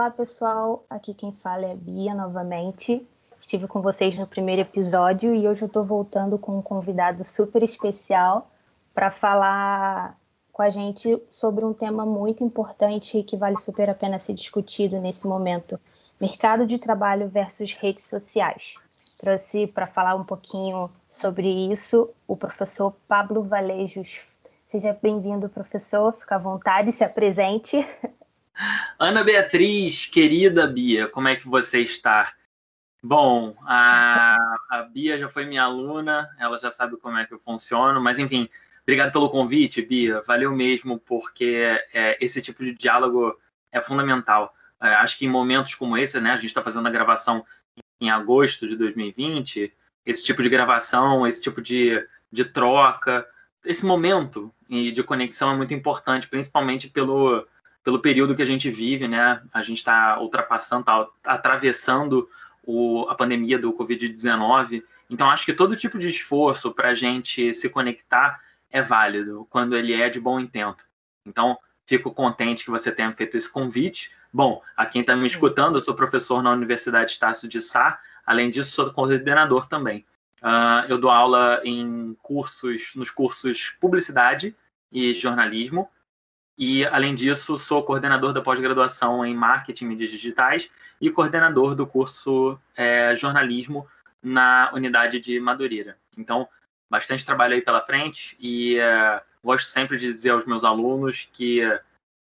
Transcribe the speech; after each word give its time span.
Olá, 0.00 0.10
pessoal. 0.10 0.82
Aqui 0.88 1.12
quem 1.12 1.30
fala 1.30 1.66
é 1.66 1.72
a 1.72 1.76
Bia 1.76 2.14
novamente. 2.14 3.06
Estive 3.38 3.66
com 3.66 3.82
vocês 3.82 4.18
no 4.18 4.26
primeiro 4.26 4.62
episódio 4.62 5.34
e 5.34 5.46
hoje 5.46 5.60
eu 5.60 5.66
estou 5.66 5.84
voltando 5.84 6.38
com 6.38 6.56
um 6.56 6.62
convidado 6.62 7.22
super 7.22 7.62
especial 7.62 8.50
para 8.94 9.10
falar 9.10 10.18
com 10.50 10.62
a 10.62 10.70
gente 10.70 11.22
sobre 11.28 11.66
um 11.66 11.74
tema 11.74 12.06
muito 12.06 12.42
importante 12.42 13.18
e 13.18 13.22
que 13.22 13.36
vale 13.36 13.58
super 13.58 13.90
a 13.90 13.94
pena 13.94 14.18
ser 14.18 14.32
discutido 14.32 14.98
nesse 14.98 15.26
momento: 15.26 15.78
mercado 16.18 16.66
de 16.66 16.78
trabalho 16.78 17.28
versus 17.28 17.74
redes 17.74 18.06
sociais. 18.06 18.76
Trouxe 19.18 19.66
para 19.66 19.86
falar 19.86 20.14
um 20.14 20.24
pouquinho 20.24 20.90
sobre 21.12 21.46
isso 21.70 22.08
o 22.26 22.34
professor 22.34 22.96
Pablo 23.06 23.42
Valejos. 23.42 24.24
Seja 24.64 24.98
bem-vindo, 25.02 25.50
professor. 25.50 26.14
Fica 26.14 26.36
à 26.36 26.38
vontade, 26.38 26.90
se 26.90 27.04
apresente. 27.04 27.86
Ana 28.98 29.24
Beatriz, 29.24 30.06
querida 30.06 30.66
Bia, 30.66 31.08
como 31.08 31.28
é 31.28 31.36
que 31.36 31.48
você 31.48 31.80
está? 31.80 32.34
Bom, 33.02 33.56
a, 33.62 34.36
a 34.68 34.82
Bia 34.82 35.18
já 35.18 35.28
foi 35.28 35.46
minha 35.46 35.62
aluna, 35.62 36.28
ela 36.38 36.58
já 36.58 36.70
sabe 36.70 36.96
como 36.98 37.16
é 37.16 37.24
que 37.24 37.32
eu 37.32 37.38
funciono, 37.38 38.00
mas 38.00 38.18
enfim, 38.18 38.48
obrigado 38.82 39.12
pelo 39.12 39.30
convite, 39.30 39.80
Bia, 39.80 40.20
valeu 40.22 40.54
mesmo, 40.54 40.98
porque 40.98 41.80
é, 41.94 42.18
esse 42.20 42.42
tipo 42.42 42.62
de 42.62 42.74
diálogo 42.74 43.38
é 43.72 43.80
fundamental. 43.80 44.54
É, 44.80 44.88
acho 44.96 45.18
que 45.18 45.24
em 45.24 45.30
momentos 45.30 45.74
como 45.74 45.96
esse, 45.96 46.20
né, 46.20 46.32
a 46.32 46.36
gente 46.36 46.46
está 46.46 46.62
fazendo 46.62 46.86
a 46.86 46.90
gravação 46.90 47.44
em 48.00 48.10
agosto 48.10 48.68
de 48.68 48.76
2020, 48.76 49.72
esse 50.04 50.24
tipo 50.24 50.42
de 50.42 50.48
gravação, 50.48 51.26
esse 51.26 51.40
tipo 51.40 51.62
de, 51.62 52.06
de 52.30 52.44
troca, 52.44 53.26
esse 53.64 53.84
momento 53.84 54.52
de 54.68 55.02
conexão 55.02 55.52
é 55.52 55.56
muito 55.56 55.74
importante, 55.74 56.28
principalmente 56.28 56.88
pelo, 56.88 57.46
pelo 57.82 58.00
período 58.00 58.34
que 58.34 58.42
a 58.42 58.46
gente 58.46 58.70
vive, 58.70 59.08
né? 59.08 59.42
A 59.52 59.62
gente 59.62 59.78
está 59.78 60.20
ultrapassando, 60.20 60.82
está 60.82 61.10
atravessando 61.24 62.28
o, 62.62 63.06
a 63.08 63.14
pandemia 63.14 63.58
do 63.58 63.72
Covid-19. 63.72 64.82
Então, 65.08 65.30
acho 65.30 65.44
que 65.44 65.52
todo 65.52 65.76
tipo 65.76 65.98
de 65.98 66.08
esforço 66.08 66.72
para 66.72 66.90
a 66.90 66.94
gente 66.94 67.52
se 67.52 67.68
conectar 67.68 68.40
é 68.70 68.80
válido 68.80 69.46
quando 69.50 69.76
ele 69.76 69.92
é 69.92 70.08
de 70.08 70.20
bom 70.20 70.38
intento. 70.38 70.84
Então, 71.26 71.58
fico 71.86 72.12
contente 72.12 72.64
que 72.64 72.70
você 72.70 72.92
tenha 72.92 73.12
feito 73.12 73.36
esse 73.36 73.50
convite. 73.50 74.12
Bom, 74.32 74.62
a 74.76 74.86
quem 74.86 75.00
está 75.00 75.16
me 75.16 75.26
escutando, 75.26 75.76
eu 75.76 75.80
sou 75.80 75.94
professor 75.94 76.42
na 76.42 76.52
Universidade 76.52 77.10
Estácio 77.10 77.48
de 77.48 77.60
Sá, 77.60 77.98
além 78.24 78.50
disso, 78.50 78.70
sou 78.70 78.92
coordenador 78.92 79.66
também. 79.66 80.06
Uh, 80.40 80.86
eu 80.88 80.98
dou 80.98 81.10
aula 81.10 81.60
em 81.64 82.16
cursos, 82.22 82.92
nos 82.94 83.10
cursos 83.10 83.76
Publicidade 83.80 84.56
e 84.90 85.12
Jornalismo, 85.12 85.90
e, 86.60 86.84
além 86.84 87.14
disso, 87.14 87.56
sou 87.56 87.82
coordenador 87.82 88.34
da 88.34 88.42
pós-graduação 88.42 89.24
em 89.24 89.34
Marketing 89.34 89.86
e 89.86 89.88
Mídias 89.88 90.10
Digitais 90.10 90.70
e 91.00 91.10
coordenador 91.10 91.74
do 91.74 91.86
curso 91.86 92.60
é, 92.76 93.16
Jornalismo 93.16 93.88
na 94.22 94.70
unidade 94.74 95.18
de 95.20 95.40
Madureira. 95.40 95.96
Então, 96.18 96.46
bastante 96.90 97.24
trabalho 97.24 97.54
aí 97.54 97.62
pela 97.62 97.80
frente 97.80 98.36
e 98.38 98.78
é, 98.78 99.22
gosto 99.42 99.68
sempre 99.68 99.96
de 99.96 100.12
dizer 100.12 100.32
aos 100.32 100.44
meus 100.44 100.62
alunos 100.62 101.30
que 101.32 101.62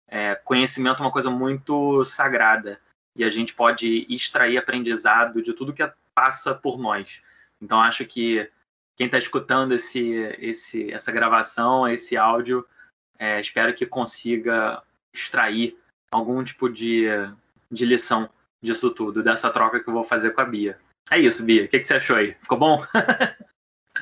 é, 0.08 0.36
conhecimento 0.36 1.02
é 1.02 1.06
uma 1.08 1.12
coisa 1.12 1.32
muito 1.32 2.06
sagrada 2.06 2.80
e 3.16 3.24
a 3.24 3.32
gente 3.32 3.56
pode 3.56 4.06
extrair 4.08 4.60
aprendizado 4.60 5.42
de 5.42 5.52
tudo 5.52 5.74
que 5.74 5.82
passa 6.14 6.54
por 6.54 6.78
nós. 6.78 7.24
Então, 7.60 7.82
acho 7.82 8.06
que 8.06 8.48
quem 8.96 9.08
está 9.08 9.18
escutando 9.18 9.74
esse, 9.74 10.12
esse, 10.38 10.92
essa 10.94 11.12
gravação, 11.12 11.88
esse 11.88 12.16
áudio, 12.16 12.64
é, 13.20 13.40
espero 13.40 13.74
que 13.74 13.86
consiga 13.86 14.82
extrair 15.14 15.78
algum 16.12 16.44
tipo 16.44 16.70
de, 16.70 17.06
de 17.72 17.86
lição 17.86 18.30
disso 18.62 18.92
tudo, 18.92 19.24
dessa 19.24 19.52
troca 19.52 19.80
que 19.80 19.90
eu 19.90 19.94
vou 19.94 20.04
fazer 20.04 20.32
com 20.32 20.42
a 20.42 20.46
Bia. 20.46 20.78
É 21.10 21.18
isso, 21.18 21.44
Bia. 21.44 21.66
O 21.66 21.68
que, 21.68 21.80
que 21.80 21.86
você 21.86 21.96
achou 21.96 22.16
aí? 22.16 22.34
Ficou 22.42 22.58
bom? 22.58 22.84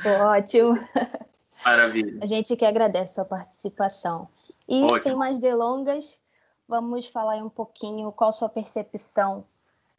Ótimo. 0.05 0.77
Maravilha. 1.63 2.19
A 2.21 2.25
gente 2.25 2.55
que 2.55 2.65
agradece 2.65 3.13
a 3.13 3.15
sua 3.15 3.25
participação. 3.25 4.27
E 4.67 4.83
Ótimo. 4.83 4.99
sem 4.99 5.15
mais 5.15 5.39
delongas, 5.39 6.19
vamos 6.67 7.07
falar 7.07 7.37
um 7.43 7.49
pouquinho 7.49 8.11
qual 8.11 8.29
a 8.29 8.33
sua 8.33 8.49
percepção 8.49 9.45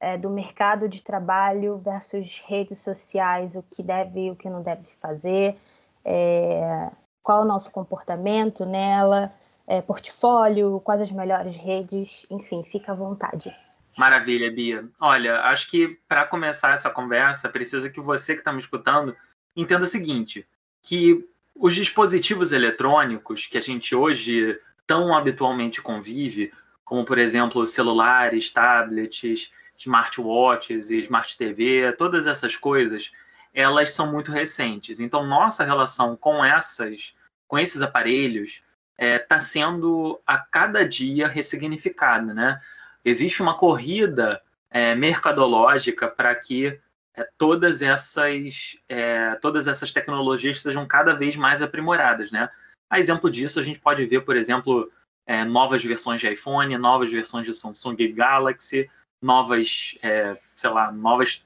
é, 0.01 0.19
do 0.19 0.29
mercado 0.29 0.89
de 0.89 1.03
trabalho 1.03 1.79
versus 1.79 2.43
redes 2.47 2.79
sociais, 2.79 3.57
o 3.57 3.63
que 3.63 3.83
deve 3.83 4.27
e 4.27 4.31
o 4.31 4.37
que 4.37 4.51
não 4.51 4.63
deve 4.63 4.85
se 4.85 4.97
fazer. 4.97 5.57
É, 6.05 6.91
qual 7.27 7.43
o 7.43 7.45
nosso 7.45 7.73
comportamento 7.73 8.65
nela, 8.65 9.33
é, 9.67 9.83
portfólio, 9.83 10.81
quais 10.85 11.03
as 11.03 11.11
melhores 11.11 11.57
redes, 11.57 12.25
enfim, 12.31 12.63
fica 12.63 12.93
à 12.93 12.95
vontade. 12.95 13.53
Maravilha, 13.99 14.49
Bia. 14.49 14.89
Olha, 15.01 15.41
acho 15.41 15.69
que 15.69 15.99
para 16.09 16.25
começar 16.25 16.73
essa 16.73 16.89
conversa, 16.89 17.49
precisa 17.49 17.91
que 17.91 18.01
você 18.01 18.35
que 18.35 18.43
está 18.43 18.53
me 18.53 18.61
escutando 18.61 19.17
entenda 19.57 19.87
o 19.87 19.89
seguinte: 19.89 20.47
que 20.81 21.29
os 21.53 21.75
dispositivos 21.75 22.53
eletrônicos 22.53 23.49
que 23.49 23.59
a 23.59 23.61
gente 23.61 23.93
hoje 23.93 24.57
tão 24.87 25.13
habitualmente 25.13 25.83
convive, 25.83 26.53
como 26.85 27.05
por 27.05 27.19
exemplo 27.19 27.67
celulares, 27.67 28.53
tablets, 28.53 29.51
smartwatches 29.77 30.93
e 30.93 30.99
smart 31.01 31.37
TV, 31.37 31.93
todas 31.99 32.29
essas 32.29 32.55
coisas, 32.55 33.11
elas 33.53 33.93
são 33.93 34.11
muito 34.11 34.31
recentes. 34.31 35.01
Então, 35.01 35.27
nossa 35.27 35.65
relação 35.65 36.17
com 36.17 36.45
essas, 36.45 37.17
com 37.49 37.59
esses 37.59 37.83
aparelhos, 37.83 38.63
está 38.99 39.05
é, 39.05 39.19
tá 39.19 39.41
sendo 39.41 40.21
a 40.27 40.39
cada 40.39 40.87
dia 40.87 41.29
ressignificada, 41.29 42.33
né? 42.33 42.61
Existe 43.05 43.43
uma 43.43 43.57
corrida 43.57 44.43
é, 44.71 44.95
mercadológica 44.95 46.09
para 46.09 46.35
que 46.35 46.79
é, 47.15 47.29
todas 47.39 47.83
essas 47.83 48.79
é, 48.89 49.35
todas 49.37 49.69
essas 49.69 49.93
tecnologias 49.93 50.61
sejam 50.61 50.87
cada 50.87 51.15
vez 51.15 51.37
mais 51.37 51.63
aprimoradas, 51.63 52.31
né? 52.33 52.51
A 52.91 52.99
exemplo 52.99 53.31
disso, 53.31 53.59
a 53.59 53.63
gente 53.63 53.81
pode 53.81 54.05
ver, 54.05 54.21
por 54.21 54.37
exemplo, 54.37 54.91
é, 55.27 55.45
novas 55.45 55.85
versões 55.85 56.21
de 56.21 56.31
iPhone, 56.31 56.77
novas 56.79 57.11
versões 57.11 57.47
de 57.47 57.53
Samsung 57.53 57.97
Galaxy, 58.13 58.89
novas, 59.23 59.99
é, 60.03 60.37
sei 60.55 60.71
lá, 60.71 60.93
novas 60.93 61.46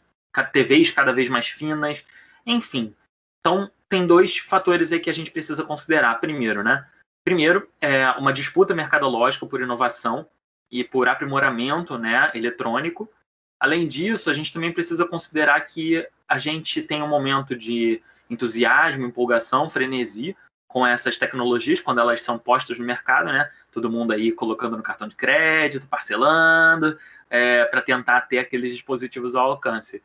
TVs 0.52 0.90
cada 0.90 1.12
vez 1.12 1.28
mais 1.28 1.48
finas, 1.48 2.04
enfim. 2.46 2.94
Então, 3.40 3.70
tem 3.88 4.06
dois 4.06 4.38
fatores 4.38 4.92
aí 4.92 5.00
que 5.00 5.10
a 5.10 5.14
gente 5.14 5.30
precisa 5.30 5.64
considerar. 5.64 6.20
Primeiro, 6.20 6.62
né? 6.62 6.86
Primeiro, 7.24 7.68
é 7.80 8.10
uma 8.12 8.32
disputa 8.32 8.74
mercadológica 8.74 9.46
por 9.46 9.60
inovação 9.60 10.26
e 10.70 10.84
por 10.84 11.08
aprimoramento 11.08 11.98
né, 11.98 12.30
eletrônico. 12.34 13.10
Além 13.58 13.86
disso, 13.86 14.30
a 14.30 14.32
gente 14.32 14.52
também 14.52 14.72
precisa 14.72 15.06
considerar 15.06 15.60
que 15.62 16.06
a 16.26 16.38
gente 16.38 16.80
tem 16.82 17.02
um 17.02 17.08
momento 17.08 17.54
de 17.56 18.02
entusiasmo, 18.30 19.04
empolgação, 19.04 19.68
frenesi 19.68 20.36
com 20.68 20.86
essas 20.86 21.18
tecnologias 21.18 21.80
quando 21.80 22.00
elas 22.00 22.22
são 22.22 22.38
postas 22.38 22.78
no 22.78 22.86
mercado, 22.86 23.26
né? 23.26 23.50
Todo 23.72 23.90
mundo 23.90 24.12
aí 24.12 24.30
colocando 24.30 24.76
no 24.76 24.82
cartão 24.82 25.08
de 25.08 25.16
crédito, 25.16 25.88
parcelando, 25.88 26.96
é, 27.28 27.64
para 27.64 27.82
tentar 27.82 28.20
ter 28.22 28.38
aqueles 28.38 28.72
dispositivos 28.72 29.34
ao 29.34 29.50
alcance. 29.50 30.00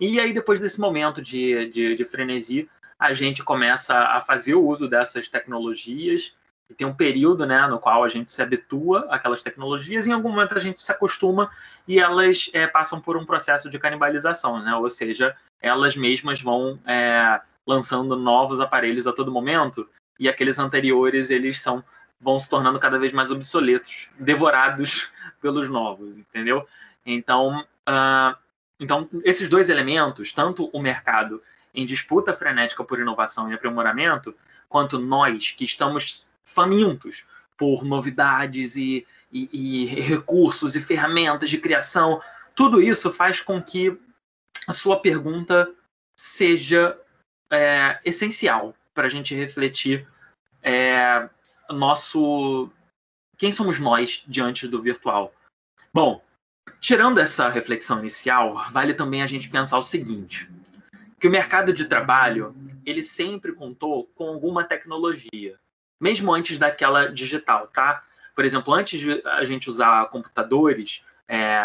E 0.00 0.20
aí, 0.20 0.32
depois 0.32 0.60
desse 0.60 0.80
momento 0.80 1.20
de, 1.20 1.66
de, 1.66 1.96
de 1.96 2.04
frenesi, 2.04 2.68
a 2.98 3.12
gente 3.12 3.42
começa 3.42 3.96
a 3.96 4.20
fazer 4.20 4.54
o 4.54 4.64
uso 4.64 4.88
dessas 4.88 5.28
tecnologias 5.28 6.36
e 6.68 6.74
tem 6.74 6.86
um 6.86 6.94
período 6.94 7.46
né, 7.46 7.66
no 7.66 7.78
qual 7.78 8.04
a 8.04 8.08
gente 8.08 8.30
se 8.30 8.42
habitua 8.42 9.06
àquelas 9.08 9.42
tecnologias 9.42 10.06
e 10.06 10.10
em 10.10 10.12
algum 10.12 10.30
momento 10.30 10.56
a 10.56 10.60
gente 10.60 10.82
se 10.82 10.92
acostuma 10.92 11.50
e 11.86 11.98
elas 11.98 12.50
é, 12.52 12.66
passam 12.66 13.00
por 13.00 13.16
um 13.16 13.24
processo 13.24 13.70
de 13.70 13.78
canibalização, 13.78 14.62
né? 14.62 14.74
ou 14.74 14.90
seja, 14.90 15.34
elas 15.62 15.96
mesmas 15.96 16.42
vão 16.42 16.78
é, 16.86 17.40
lançando 17.66 18.16
novos 18.16 18.60
aparelhos 18.60 19.06
a 19.06 19.12
todo 19.12 19.32
momento 19.32 19.88
e 20.20 20.28
aqueles 20.28 20.58
anteriores 20.58 21.30
eles 21.30 21.60
são 21.60 21.82
vão 22.20 22.38
se 22.38 22.48
tornando 22.48 22.80
cada 22.80 22.98
vez 22.98 23.12
mais 23.12 23.30
obsoletos, 23.30 24.10
devorados 24.18 25.12
pelos 25.40 25.68
novos, 25.68 26.18
entendeu? 26.18 26.66
Então, 27.06 27.60
uh, 27.88 28.36
então, 28.78 29.08
esses 29.24 29.50
dois 29.50 29.68
elementos, 29.68 30.32
tanto 30.32 30.70
o 30.72 30.80
mercado 30.80 31.42
em 31.74 31.84
disputa 31.84 32.32
frenética 32.32 32.84
por 32.84 32.98
inovação 32.98 33.50
e 33.50 33.54
aprimoramento, 33.54 34.34
quanto 34.68 34.98
nós 34.98 35.52
que 35.52 35.64
estamos 35.64 36.30
famintos 36.44 37.26
por 37.56 37.84
novidades 37.84 38.76
e, 38.76 39.06
e, 39.32 39.48
e 39.52 39.86
recursos 39.86 40.76
e 40.76 40.80
ferramentas 40.80 41.50
de 41.50 41.58
criação, 41.58 42.20
tudo 42.54 42.80
isso 42.80 43.12
faz 43.12 43.40
com 43.40 43.62
que 43.62 43.98
a 44.66 44.72
sua 44.72 45.00
pergunta 45.00 45.72
seja 46.18 46.98
é, 47.50 48.00
essencial 48.04 48.74
para 48.94 49.06
a 49.06 49.10
gente 49.10 49.34
refletir 49.34 50.06
é, 50.62 51.28
nosso 51.70 52.70
quem 53.36 53.52
somos 53.52 53.78
nós 53.78 54.24
diante 54.26 54.66
do 54.66 54.82
virtual. 54.82 55.32
Bom, 55.94 56.22
Tirando 56.80 57.18
essa 57.18 57.48
reflexão 57.48 58.00
inicial, 58.00 58.64
vale 58.70 58.94
também 58.94 59.22
a 59.22 59.26
gente 59.26 59.48
pensar 59.48 59.78
o 59.78 59.82
seguinte: 59.82 60.50
que 61.18 61.28
o 61.28 61.30
mercado 61.30 61.72
de 61.72 61.86
trabalho 61.86 62.54
ele 62.84 63.02
sempre 63.02 63.52
contou 63.52 64.06
com 64.14 64.28
alguma 64.28 64.64
tecnologia, 64.64 65.58
mesmo 66.00 66.32
antes 66.32 66.58
daquela 66.58 67.12
digital, 67.12 67.66
tá? 67.68 68.02
Por 68.34 68.44
exemplo, 68.44 68.72
antes 68.72 69.00
de 69.00 69.20
a 69.24 69.44
gente 69.44 69.68
usar 69.68 70.08
computadores, 70.10 71.04
é, 71.26 71.58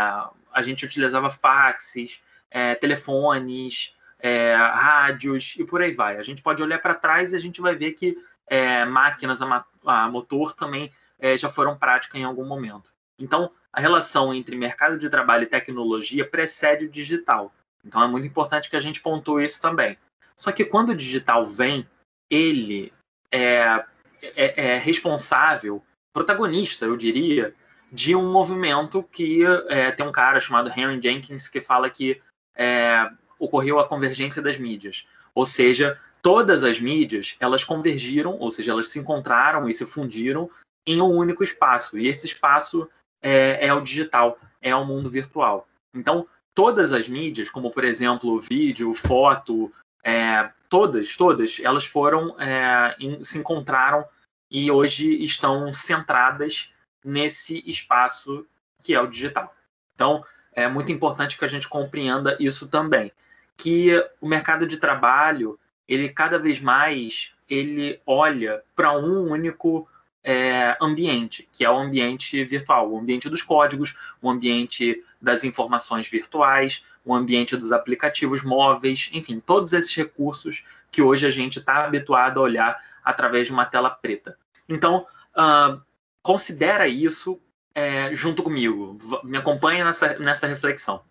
a 0.52 0.62
gente 0.62 0.86
utilizava 0.86 1.30
faxes, 1.30 2.24
é, 2.50 2.76
telefones, 2.76 3.96
é, 4.20 4.56
rádios 4.56 5.56
e 5.58 5.66
por 5.66 5.82
aí 5.82 5.92
vai. 5.92 6.18
A 6.18 6.24
gente 6.24 6.42
pode 6.42 6.64
olhar 6.64 6.80
para 6.80 6.94
trás 6.94 7.34
e 7.34 7.36
a 7.36 7.40
gente 7.40 7.60
vai 7.60 7.76
ver 7.76 7.92
que 7.92 8.18
é, 8.48 8.86
máquinas 8.86 9.42
a, 9.42 9.66
a, 9.86 10.10
motor 10.10 10.54
também 10.54 10.92
é, 11.20 11.36
já 11.38 11.50
foram 11.50 11.78
prática 11.78 12.18
em 12.18 12.24
algum 12.24 12.46
momento. 12.46 12.93
Então, 13.20 13.52
a 13.72 13.80
relação 13.80 14.34
entre 14.34 14.56
mercado 14.56 14.98
de 14.98 15.10
trabalho 15.10 15.44
e 15.44 15.48
tecnologia 15.48 16.28
precede 16.28 16.86
o 16.86 16.90
digital. 16.90 17.54
Então, 17.86 18.04
é 18.04 18.08
muito 18.08 18.28
importante 18.28 18.70
que 18.70 18.76
a 18.76 18.80
gente 18.80 19.02
pontue 19.02 19.46
isso 19.46 19.62
também. 19.62 19.98
Só 20.36 20.52
que 20.52 20.66
quando 20.66 20.90
o 20.90 20.96
digital 20.96 21.46
vem, 21.46 21.88
ele 22.30 22.92
é, 23.32 23.86
é, 24.22 24.74
é 24.74 24.78
responsável, 24.78 25.84
protagonista, 26.14 26.86
eu 26.86 26.96
diria, 26.96 27.54
de 27.92 28.16
um 28.16 28.32
movimento 28.32 29.04
que 29.04 29.44
é, 29.70 29.92
tem 29.92 30.06
um 30.06 30.12
cara 30.12 30.40
chamado 30.40 30.70
Henry 30.70 31.00
Jenkins 31.02 31.48
que 31.48 31.62
fala 31.62 31.90
que 31.90 32.22
é, 32.56 33.10
ocorreu 33.38 33.80
a 33.80 33.88
convergência 33.88 34.42
das 34.42 34.58
mídias. 34.58 35.08
Ou 35.36 35.46
seja, 35.46 36.00
todas 36.22 36.64
as 36.64 36.80
mídias 36.80 37.36
elas 37.40 37.64
convergiram, 37.64 38.38
ou 38.40 38.50
seja, 38.50 38.72
elas 38.72 38.90
se 38.90 39.00
encontraram 39.00 39.68
e 39.68 39.74
se 39.74 39.86
fundiram 39.86 40.50
em 40.88 41.02
um 41.02 41.10
único 41.10 41.44
espaço. 41.44 41.98
E 41.98 42.08
esse 42.08 42.26
espaço 42.26 42.90
é, 43.24 43.66
é 43.66 43.74
o 43.74 43.82
digital, 43.82 44.38
é 44.62 44.76
o 44.76 44.86
mundo 44.86 45.10
virtual. 45.10 45.68
Então, 45.96 46.28
todas 46.54 46.92
as 46.92 47.08
mídias, 47.08 47.50
como 47.50 47.72
por 47.72 47.84
exemplo 47.84 48.40
vídeo, 48.40 48.94
foto, 48.94 49.72
é, 50.04 50.50
todas, 50.70 51.16
todas, 51.16 51.60
elas 51.64 51.86
foram 51.86 52.40
é, 52.40 52.96
em, 53.00 53.24
se 53.24 53.40
encontraram 53.40 54.06
e 54.52 54.70
hoje 54.70 55.24
estão 55.24 55.72
centradas 55.72 56.74
nesse 57.04 57.64
espaço 57.66 58.46
que 58.82 58.94
é 58.94 59.00
o 59.00 59.08
digital. 59.08 59.56
Então, 59.96 60.24
é 60.52 60.68
muito 60.68 60.92
importante 60.92 61.38
que 61.38 61.46
a 61.46 61.48
gente 61.48 61.68
compreenda 61.68 62.36
isso 62.40 62.68
também, 62.68 63.12
que 63.58 63.92
o 64.20 64.28
mercado 64.28 64.68
de 64.68 64.78
trabalho, 64.78 65.58
ele 65.88 66.10
cada 66.10 66.38
vez 66.38 66.60
mais 66.60 67.34
ele 67.50 68.02
olha 68.06 68.64
para 68.76 68.98
um 68.98 69.32
único 69.32 69.88
é, 70.24 70.78
ambiente, 70.82 71.48
que 71.52 71.66
é 71.66 71.70
o 71.70 71.78
ambiente 71.78 72.44
virtual, 72.44 72.92
o 72.92 72.98
ambiente 72.98 73.30
dos 73.30 73.42
códigos, 73.42 73.98
o 74.22 74.30
ambiente 74.30 75.04
das 75.22 75.44
informações 75.44 76.08
virtuais, 76.10 76.86
o 77.06 77.14
ambiente 77.14 77.58
dos 77.58 77.72
aplicativos 77.72 78.44
móveis, 78.44 79.10
enfim, 79.12 79.40
todos 79.40 79.74
esses 79.74 79.94
recursos 79.96 80.64
que 80.92 81.02
hoje 81.02 81.26
a 81.26 81.30
gente 81.30 81.60
está 81.60 81.84
habituado 81.84 82.40
a 82.40 82.44
olhar 82.44 82.82
através 83.04 83.48
de 83.48 83.54
uma 83.54 83.66
tela 83.66 83.90
preta. 83.90 84.38
Então, 84.70 85.06
uh, 85.36 85.82
considera 86.22 86.88
isso 86.88 87.42
é, 87.76 88.14
junto 88.14 88.44
comigo, 88.44 88.98
me 89.24 89.38
acompanha 89.38 89.84
nessa, 89.84 90.18
nessa 90.20 90.48
reflexão. 90.48 91.04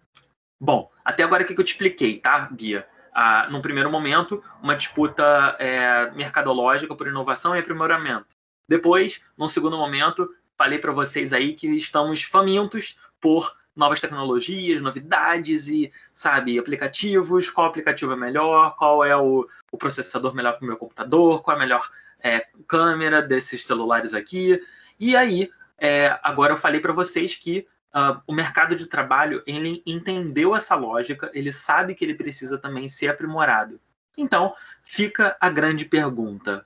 Bom, 0.61 0.91
até 1.05 1.25
agora 1.25 1.43
o 1.43 1.47
que 1.47 1.58
eu 1.58 1.65
te 1.65 1.73
expliquei, 1.73 2.19
tá, 2.19 2.49
Bia? 2.50 2.87
Ah, 3.12 3.49
num 3.50 3.61
primeiro 3.61 3.91
momento, 3.91 4.43
uma 4.62 4.76
disputa 4.76 5.56
é, 5.58 6.11
mercadológica 6.12 6.94
por 6.94 7.06
inovação 7.06 7.55
e 7.55 7.58
aprimoramento. 7.58 8.31
Depois, 8.69 9.20
num 9.37 9.49
segundo 9.49 9.76
momento, 9.76 10.29
falei 10.56 10.79
para 10.79 10.93
vocês 10.93 11.32
aí 11.32 11.55
que 11.55 11.69
estamos 11.76 12.23
famintos 12.23 12.99
por 13.20 13.56
novas 13.75 14.00
tecnologias, 14.00 14.82
novidades 14.82 15.69
e, 15.69 15.91
sabe, 16.12 16.59
aplicativos, 16.59 17.50
qual 17.50 17.67
aplicativo 17.67 18.12
é 18.12 18.17
melhor, 18.17 18.76
qual 18.76 19.05
é 19.05 19.17
o, 19.17 19.49
o 19.70 19.79
processador 19.79 20.35
melhor 20.35 20.53
para 20.53 20.64
o 20.64 20.67
meu 20.67 20.76
computador, 20.76 21.43
qual 21.43 21.56
é 21.56 21.59
a 21.59 21.62
melhor 21.62 21.91
é, 22.23 22.47
câmera 22.67 23.23
desses 23.23 23.64
celulares 23.64 24.14
aqui. 24.14 24.61
E 25.00 25.17
aí, 25.17 25.50
é, 25.79 26.19
agora 26.23 26.53
eu 26.53 26.56
falei 26.56 26.81
para 26.81 26.93
vocês 26.93 27.35
que 27.35 27.67
uh, 27.94 28.20
o 28.26 28.32
mercado 28.32 28.76
de 28.76 28.87
trabalho 28.87 29.43
ele 29.47 29.82
entendeu 29.87 30.55
essa 30.55 30.75
lógica, 30.75 31.31
ele 31.35 31.53
sabe 31.53 31.94
que 31.94 32.05
ele 32.05 32.15
precisa 32.15 32.58
também 32.58 32.88
ser 32.88 33.08
aprimorado. 33.08 33.81
Então, 34.17 34.55
fica 34.82 35.37
a 35.41 35.49
grande 35.49 35.85
pergunta: 35.85 36.65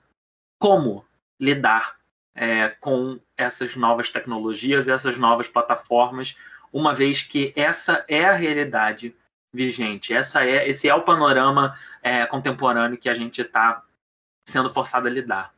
como 0.59 1.05
lidar 1.39 1.97
é, 2.35 2.69
com 2.69 3.19
essas 3.35 3.75
novas 3.75 4.09
tecnologias, 4.09 4.87
essas 4.87 5.17
novas 5.17 5.47
plataformas, 5.47 6.37
uma 6.71 6.93
vez 6.93 7.21
que 7.21 7.53
essa 7.55 8.05
é 8.07 8.25
a 8.25 8.33
realidade 8.33 9.15
vigente, 9.53 10.13
essa 10.13 10.45
é, 10.45 10.67
esse 10.67 10.87
é 10.87 10.93
o 10.93 11.01
panorama 11.01 11.77
é, 12.01 12.25
contemporâneo 12.25 12.97
que 12.97 13.09
a 13.09 13.13
gente 13.13 13.41
está 13.41 13.83
sendo 14.47 14.69
forçado 14.69 15.07
a 15.07 15.11
lidar. 15.11 15.53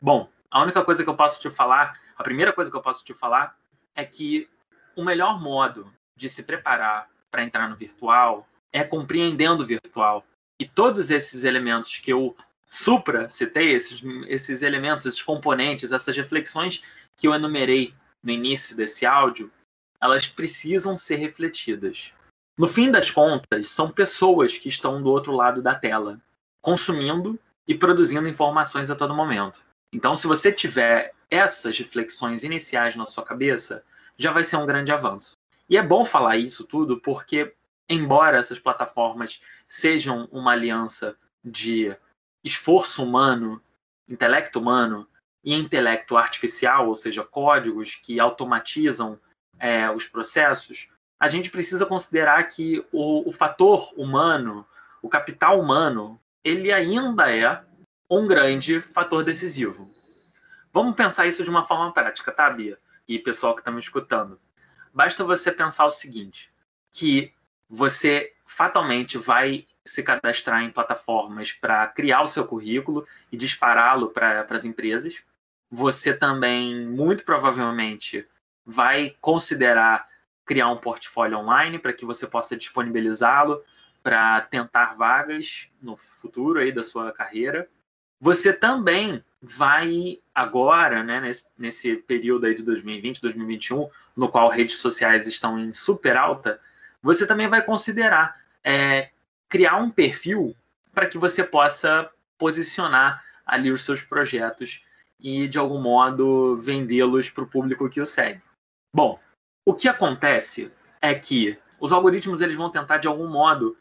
Bom, 0.00 0.30
a 0.50 0.62
única 0.62 0.84
coisa 0.84 1.02
que 1.02 1.10
eu 1.10 1.16
posso 1.16 1.40
te 1.40 1.50
falar, 1.50 1.98
a 2.16 2.22
primeira 2.22 2.52
coisa 2.52 2.70
que 2.70 2.76
eu 2.76 2.82
posso 2.82 3.04
te 3.04 3.12
falar 3.12 3.56
é 3.94 4.04
que 4.04 4.48
o 4.96 5.04
melhor 5.04 5.40
modo 5.40 5.92
de 6.16 6.28
se 6.28 6.42
preparar 6.42 7.08
para 7.30 7.42
entrar 7.42 7.68
no 7.68 7.76
virtual 7.76 8.46
é 8.72 8.84
compreendendo 8.84 9.62
o 9.62 9.66
virtual. 9.66 10.24
E 10.58 10.66
todos 10.66 11.10
esses 11.10 11.44
elementos 11.44 11.98
que 11.98 12.12
eu 12.12 12.36
supra 12.70 13.28
citei, 13.28 13.72
esses, 13.72 14.00
esses 14.28 14.62
elementos, 14.62 15.04
esses 15.04 15.20
componentes, 15.20 15.90
essas 15.90 16.16
reflexões 16.16 16.82
que 17.16 17.26
eu 17.26 17.34
enumerei 17.34 17.92
no 18.22 18.30
início 18.30 18.76
desse 18.76 19.04
áudio, 19.04 19.50
elas 20.00 20.26
precisam 20.26 20.96
ser 20.96 21.16
refletidas. 21.16 22.14
No 22.56 22.68
fim 22.68 22.90
das 22.90 23.10
contas, 23.10 23.68
são 23.68 23.90
pessoas 23.90 24.56
que 24.56 24.68
estão 24.68 25.02
do 25.02 25.10
outro 25.10 25.32
lado 25.32 25.60
da 25.60 25.74
tela, 25.74 26.20
consumindo 26.62 27.38
e 27.66 27.74
produzindo 27.74 28.28
informações 28.28 28.90
a 28.90 28.94
todo 28.94 29.14
momento. 29.14 29.64
Então, 29.92 30.14
se 30.14 30.26
você 30.26 30.52
tiver 30.52 31.12
essas 31.28 31.76
reflexões 31.76 32.44
iniciais 32.44 32.94
na 32.94 33.04
sua 33.04 33.24
cabeça, 33.24 33.82
já 34.16 34.30
vai 34.30 34.44
ser 34.44 34.56
um 34.56 34.66
grande 34.66 34.92
avanço. 34.92 35.38
E 35.68 35.76
é 35.76 35.82
bom 35.82 36.04
falar 36.04 36.36
isso 36.36 36.64
tudo 36.66 37.00
porque, 37.00 37.54
embora 37.88 38.38
essas 38.38 38.58
plataformas 38.58 39.40
sejam 39.66 40.28
uma 40.30 40.52
aliança 40.52 41.16
de 41.44 41.96
esforço 42.44 43.02
humano, 43.02 43.62
intelecto 44.08 44.58
humano 44.58 45.08
e 45.42 45.54
intelecto 45.54 46.16
artificial, 46.16 46.88
ou 46.88 46.94
seja, 46.94 47.24
códigos 47.24 47.94
que 47.94 48.20
automatizam 48.20 49.18
é, 49.58 49.90
os 49.90 50.06
processos, 50.06 50.88
a 51.18 51.28
gente 51.28 51.50
precisa 51.50 51.84
considerar 51.84 52.42
que 52.44 52.84
o, 52.90 53.28
o 53.28 53.32
fator 53.32 53.92
humano, 53.96 54.66
o 55.02 55.08
capital 55.08 55.60
humano, 55.60 56.18
ele 56.42 56.72
ainda 56.72 57.30
é 57.30 57.62
um 58.08 58.26
grande 58.26 58.80
fator 58.80 59.22
decisivo. 59.22 59.88
Vamos 60.72 60.96
pensar 60.96 61.26
isso 61.26 61.44
de 61.44 61.50
uma 61.50 61.64
forma 61.64 61.92
prática, 61.92 62.32
tá, 62.32 62.48
Bia? 62.48 62.78
E 63.06 63.18
pessoal 63.18 63.54
que 63.54 63.60
está 63.60 63.70
me 63.70 63.80
escutando. 63.80 64.40
Basta 64.94 65.24
você 65.24 65.52
pensar 65.52 65.86
o 65.86 65.90
seguinte: 65.90 66.52
que 66.90 67.34
você 67.68 68.32
fatalmente 68.46 69.18
vai 69.18 69.66
se 69.90 70.04
cadastrar 70.04 70.62
em 70.62 70.70
plataformas 70.70 71.52
para 71.52 71.86
criar 71.88 72.22
o 72.22 72.26
seu 72.28 72.46
currículo 72.46 73.06
e 73.32 73.36
dispará-lo 73.36 74.10
para 74.10 74.46
as 74.48 74.64
empresas. 74.64 75.22
Você 75.68 76.14
também, 76.14 76.86
muito 76.86 77.24
provavelmente, 77.24 78.26
vai 78.64 79.16
considerar 79.20 80.08
criar 80.46 80.68
um 80.68 80.76
portfólio 80.76 81.38
online 81.38 81.78
para 81.78 81.92
que 81.92 82.04
você 82.04 82.26
possa 82.26 82.56
disponibilizá-lo 82.56 83.62
para 84.00 84.40
tentar 84.42 84.94
vagas 84.94 85.68
no 85.82 85.96
futuro 85.96 86.60
aí 86.60 86.70
da 86.70 86.84
sua 86.84 87.12
carreira. 87.12 87.68
Você 88.20 88.52
também 88.52 89.24
vai 89.42 90.20
agora, 90.34 91.02
né, 91.02 91.20
nesse, 91.20 91.46
nesse 91.58 91.96
período 91.96 92.46
aí 92.46 92.54
de 92.54 92.62
2020, 92.62 93.20
2021, 93.22 93.88
no 94.16 94.28
qual 94.28 94.48
redes 94.48 94.78
sociais 94.78 95.26
estão 95.26 95.58
em 95.58 95.72
super 95.72 96.16
alta, 96.16 96.60
você 97.02 97.26
também 97.26 97.48
vai 97.48 97.62
considerar 97.62 98.40
é, 98.62 99.10
criar 99.50 99.76
um 99.76 99.90
perfil 99.90 100.56
para 100.94 101.08
que 101.08 101.18
você 101.18 101.44
possa 101.44 102.10
posicionar 102.38 103.22
ali 103.44 103.70
os 103.70 103.84
seus 103.84 104.02
projetos 104.02 104.84
e, 105.18 105.46
de 105.48 105.58
algum 105.58 105.80
modo, 105.80 106.56
vendê-los 106.56 107.28
para 107.28 107.44
o 107.44 107.48
público 107.48 107.90
que 107.90 108.00
o 108.00 108.06
segue. 108.06 108.40
Bom, 108.94 109.20
o 109.66 109.74
que 109.74 109.88
acontece 109.88 110.72
é 111.02 111.14
que 111.14 111.58
os 111.78 111.92
algoritmos 111.92 112.40
eles 112.40 112.56
vão 112.56 112.70
tentar, 112.70 112.98
de 112.98 113.08
algum 113.08 113.28
modo, 113.28 113.76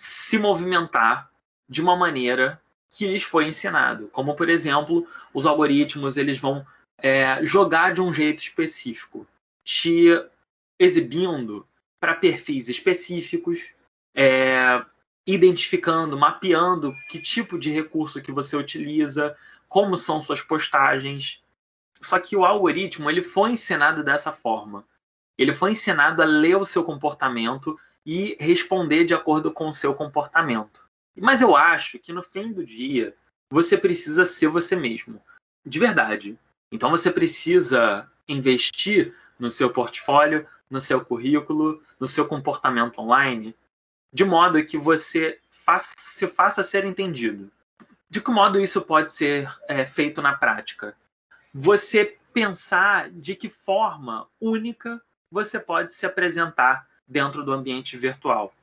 se 0.00 0.38
movimentar 0.38 1.30
de 1.68 1.82
uma 1.82 1.96
maneira 1.96 2.60
que 2.90 3.06
lhes 3.06 3.22
foi 3.22 3.46
ensinado. 3.46 4.08
Como, 4.08 4.36
por 4.36 4.48
exemplo, 4.48 5.06
os 5.32 5.46
algoritmos 5.46 6.16
eles 6.16 6.38
vão 6.38 6.64
é, 6.98 7.44
jogar 7.44 7.92
de 7.92 8.00
um 8.00 8.12
jeito 8.12 8.40
específico, 8.40 9.26
te 9.64 10.08
exibindo 10.78 11.66
para 12.00 12.14
perfis 12.14 12.68
específicos, 12.68 13.74
é, 14.14 14.84
identificando, 15.26 16.16
mapeando 16.16 16.94
que 17.08 17.18
tipo 17.18 17.58
de 17.58 17.70
recurso 17.70 18.22
que 18.22 18.30
você 18.30 18.56
utiliza, 18.56 19.36
como 19.68 19.96
são 19.96 20.22
suas 20.22 20.40
postagens. 20.40 21.42
Só 22.00 22.18
que 22.18 22.36
o 22.36 22.44
algoritmo 22.44 23.10
ele 23.10 23.22
foi 23.22 23.52
ensinado 23.52 24.04
dessa 24.04 24.30
forma. 24.30 24.84
Ele 25.36 25.52
foi 25.52 25.72
ensinado 25.72 26.22
a 26.22 26.24
ler 26.24 26.56
o 26.56 26.64
seu 26.64 26.84
comportamento 26.84 27.78
e 28.04 28.36
responder 28.38 29.04
de 29.04 29.14
acordo 29.14 29.50
com 29.50 29.68
o 29.68 29.72
seu 29.72 29.94
comportamento. 29.94 30.86
Mas 31.16 31.40
eu 31.40 31.56
acho 31.56 31.98
que 31.98 32.12
no 32.12 32.22
fim 32.22 32.52
do 32.52 32.64
dia 32.64 33.14
você 33.50 33.76
precisa 33.76 34.24
ser 34.24 34.48
você 34.48 34.76
mesmo, 34.76 35.20
de 35.64 35.78
verdade. 35.78 36.38
Então 36.70 36.90
você 36.90 37.10
precisa 37.10 38.08
investir 38.28 39.14
no 39.38 39.50
seu 39.50 39.70
portfólio, 39.70 40.46
no 40.70 40.80
seu 40.80 41.04
currículo, 41.04 41.82
no 41.98 42.06
seu 42.06 42.26
comportamento 42.26 43.00
online, 43.00 43.54
de 44.16 44.24
modo 44.24 44.64
que 44.64 44.78
você 44.78 45.38
faça, 45.50 45.92
se 45.98 46.26
faça 46.26 46.62
ser 46.62 46.86
entendido. 46.86 47.52
De 48.08 48.18
que 48.18 48.30
modo 48.30 48.58
isso 48.58 48.80
pode 48.80 49.12
ser 49.12 49.46
é, 49.68 49.84
feito 49.84 50.22
na 50.22 50.34
prática? 50.34 50.96
Você 51.52 52.16
pensar 52.32 53.10
de 53.10 53.34
que 53.34 53.50
forma 53.50 54.26
única 54.40 55.02
você 55.30 55.60
pode 55.60 55.92
se 55.92 56.06
apresentar 56.06 56.86
dentro 57.06 57.44
do 57.44 57.52
ambiente 57.52 57.94
virtual. 57.94 58.54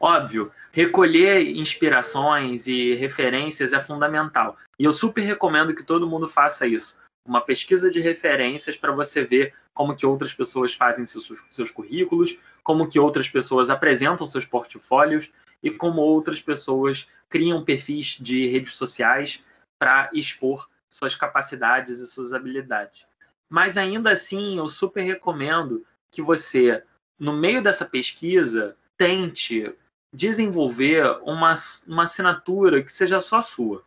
Óbvio, 0.00 0.50
recolher 0.72 1.40
inspirações 1.56 2.66
e 2.66 2.94
referências 2.94 3.72
é 3.72 3.80
fundamental. 3.80 4.56
E 4.76 4.84
eu 4.84 4.92
super 4.92 5.22
recomendo 5.22 5.72
que 5.72 5.84
todo 5.84 6.08
mundo 6.08 6.26
faça 6.26 6.66
isso. 6.66 6.98
Uma 7.26 7.40
pesquisa 7.40 7.90
de 7.90 8.00
referências 8.00 8.76
para 8.76 8.92
você 8.92 9.22
ver 9.22 9.52
como 9.74 9.94
que 9.94 10.06
outras 10.06 10.32
pessoas 10.32 10.74
fazem 10.74 11.04
seus, 11.04 11.30
seus 11.50 11.70
currículos, 11.70 12.38
como 12.62 12.88
que 12.88 12.98
outras 12.98 13.28
pessoas 13.28 13.68
apresentam 13.68 14.28
seus 14.28 14.44
portfólios 14.44 15.30
e 15.62 15.70
como 15.70 16.00
outras 16.00 16.40
pessoas 16.40 17.08
criam 17.28 17.64
perfis 17.64 18.16
de 18.20 18.46
redes 18.46 18.76
sociais 18.76 19.44
para 19.78 20.10
expor 20.12 20.68
suas 20.88 21.14
capacidades 21.14 21.98
e 21.98 22.06
suas 22.06 22.32
habilidades. 22.32 23.06
Mas 23.48 23.76
ainda 23.76 24.10
assim, 24.10 24.58
eu 24.58 24.68
super 24.68 25.02
recomendo 25.02 25.84
que 26.10 26.22
você, 26.22 26.82
no 27.18 27.32
meio 27.32 27.62
dessa 27.62 27.84
pesquisa, 27.84 28.76
tente 28.96 29.74
desenvolver 30.12 31.18
uma, 31.22 31.54
uma 31.86 32.04
assinatura 32.04 32.82
que 32.82 32.92
seja 32.92 33.20
só 33.20 33.40
sua. 33.40 33.84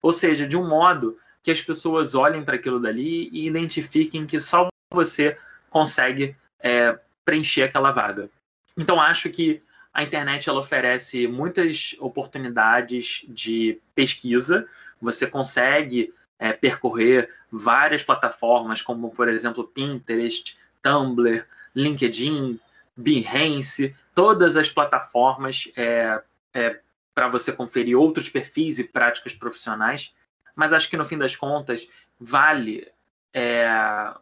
Ou 0.00 0.12
seja, 0.12 0.46
de 0.46 0.56
um 0.56 0.68
modo 0.68 1.18
que 1.42 1.50
as 1.50 1.60
pessoas 1.60 2.14
olhem 2.14 2.44
para 2.44 2.56
aquilo 2.56 2.80
dali 2.80 3.28
e 3.32 3.46
identifiquem 3.46 4.26
que 4.26 4.38
só 4.38 4.68
você 4.92 5.36
consegue 5.70 6.36
é, 6.60 6.98
preencher 7.24 7.62
aquela 7.62 7.90
vaga. 7.90 8.30
Então, 8.76 9.00
acho 9.00 9.28
que 9.30 9.62
a 9.92 10.02
internet 10.02 10.48
ela 10.48 10.60
oferece 10.60 11.26
muitas 11.26 11.94
oportunidades 11.98 13.24
de 13.28 13.78
pesquisa. 13.94 14.66
Você 15.00 15.26
consegue 15.26 16.14
é, 16.38 16.52
percorrer 16.52 17.28
várias 17.50 18.02
plataformas, 18.02 18.80
como, 18.80 19.10
por 19.10 19.28
exemplo, 19.28 19.64
Pinterest, 19.64 20.56
Tumblr, 20.82 21.44
LinkedIn, 21.74 22.58
Behance, 22.96 23.94
todas 24.14 24.56
as 24.56 24.70
plataformas 24.70 25.70
é, 25.76 26.22
é, 26.54 26.80
para 27.14 27.28
você 27.28 27.52
conferir 27.52 27.98
outros 27.98 28.28
perfis 28.28 28.78
e 28.78 28.84
práticas 28.84 29.34
profissionais. 29.34 30.14
Mas 30.54 30.72
acho 30.72 30.88
que 30.88 30.96
no 30.96 31.04
fim 31.04 31.18
das 31.18 31.36
contas 31.36 31.88
vale 32.18 32.90
é, 33.32 34.14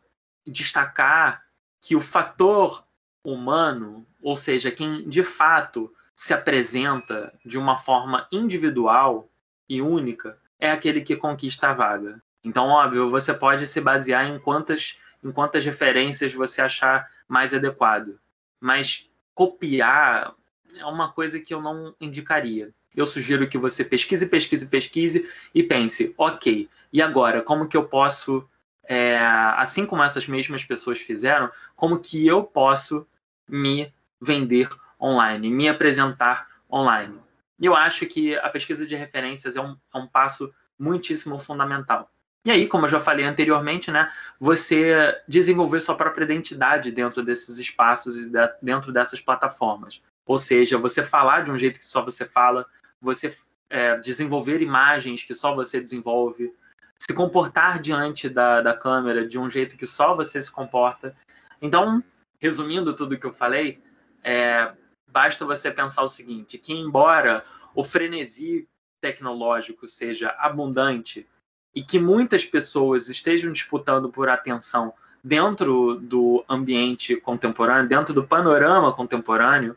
destacar 0.47 1.45
que 1.81 1.97
o 1.97 2.01
fator 2.01 2.85
humano, 3.25 4.07
ou 4.23 4.37
seja, 4.37 4.71
quem 4.71 5.09
de 5.09 5.23
fato 5.23 5.93
se 6.15 6.35
apresenta 6.35 7.39
de 7.45 7.59
uma 7.59 7.79
forma 7.79 8.27
individual 8.31 9.31
e 9.69 9.81
única, 9.81 10.39
é 10.59 10.71
aquele 10.71 11.01
que 11.01 11.17
conquista 11.17 11.71
a 11.71 11.75
vaga. 11.75 12.23
Então, 12.45 12.69
óbvio, 12.69 13.11
você 13.11 13.33
pode 13.33 13.67
se 13.67 13.81
basear 13.81 14.27
em 14.27 14.39
quantas, 14.39 14.99
em 15.23 15.33
quantas 15.33 15.65
referências 15.65 16.33
você 16.33 16.63
achar 16.63 17.11
mais 17.27 17.55
adequado. 17.55 18.19
Mas 18.59 19.11
copiar 19.35 20.35
é 20.77 20.85
uma 20.87 21.13
coisa 21.13 21.41
que 21.41 21.53
eu 21.53 21.61
não 21.61 21.95
indicaria. 22.01 22.73
Eu 22.95 23.07
sugiro 23.07 23.49
que 23.49 23.59
você 23.59 23.85
pesquise, 23.85 24.27
pesquise, 24.27 24.67
pesquise 24.69 25.29
e 25.55 25.63
pense, 25.63 26.15
ok, 26.19 26.69
e 26.93 27.01
agora, 27.01 27.43
como 27.43 27.69
que 27.69 27.77
eu 27.77 27.85
posso, 27.85 28.49
é, 28.85 29.17
assim 29.19 29.87
como 29.87 30.03
essas 30.03 30.27
mesmas 30.27 30.65
pessoas 30.65 30.99
fizeram, 30.99 31.51
como 31.77 32.01
que 32.01 32.27
eu 32.27 32.43
posso 32.43 33.07
me 33.49 33.93
vender 34.21 34.69
online, 35.01 35.49
me 35.51 35.69
apresentar 35.69 36.49
online? 36.71 37.19
Eu 37.61 37.77
acho 37.77 38.07
que 38.07 38.37
a 38.37 38.49
pesquisa 38.49 38.87
de 38.87 38.97
referências 38.97 39.57
é 39.57 39.61
um, 39.61 39.77
é 39.95 39.99
um 39.99 40.07
passo 40.07 40.53
muitíssimo 40.79 41.39
fundamental. 41.39 42.11
E 42.45 42.51
aí, 42.51 42.67
como 42.67 42.87
eu 42.87 42.89
já 42.89 42.99
falei 42.99 43.25
anteriormente, 43.27 43.91
né, 43.91 44.11
você 44.41 45.15
desenvolver 45.29 45.79
sua 45.81 45.95
própria 45.95 46.25
identidade 46.25 46.91
dentro 46.91 47.23
desses 47.23 47.59
espaços 47.59 48.17
e 48.17 48.33
dentro 48.63 48.91
dessas 48.91 49.21
plataformas. 49.21 50.03
Ou 50.31 50.39
seja, 50.39 50.79
você 50.79 51.03
falar 51.03 51.43
de 51.43 51.51
um 51.51 51.59
jeito 51.59 51.81
que 51.81 51.85
só 51.85 52.05
você 52.05 52.25
fala, 52.25 52.65
você 53.01 53.37
é, 53.69 53.97
desenvolver 53.97 54.63
imagens 54.63 55.25
que 55.25 55.35
só 55.35 55.57
você 55.57 55.81
desenvolve, 55.81 56.55
se 56.97 57.13
comportar 57.13 57.83
diante 57.83 58.29
da, 58.29 58.61
da 58.61 58.73
câmera 58.73 59.27
de 59.27 59.41
um 59.41 59.51
jeito 59.51 59.77
que 59.77 59.89
só 59.89 60.15
você 60.15 60.41
se 60.41 60.49
comporta. 60.49 61.17
Então, 61.61 62.01
resumindo 62.39 62.95
tudo 62.95 63.19
que 63.19 63.27
eu 63.27 63.33
falei, 63.33 63.83
é, 64.23 64.73
basta 65.11 65.45
você 65.45 65.69
pensar 65.69 66.05
o 66.05 66.09
seguinte: 66.09 66.59
que 66.59 66.75
embora 66.75 67.45
o 67.75 67.83
frenesi 67.83 68.69
tecnológico 69.01 69.89
seja 69.89 70.29
abundante 70.39 71.27
e 71.75 71.83
que 71.83 71.99
muitas 71.99 72.45
pessoas 72.45 73.09
estejam 73.09 73.51
disputando 73.51 74.09
por 74.09 74.29
atenção 74.29 74.95
dentro 75.25 75.97
do 75.97 76.45
ambiente 76.49 77.17
contemporâneo, 77.17 77.89
dentro 77.89 78.15
do 78.15 78.25
panorama 78.25 78.95
contemporâneo, 78.95 79.77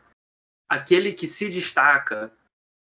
aquele 0.68 1.12
que 1.12 1.26
se 1.26 1.48
destaca 1.48 2.32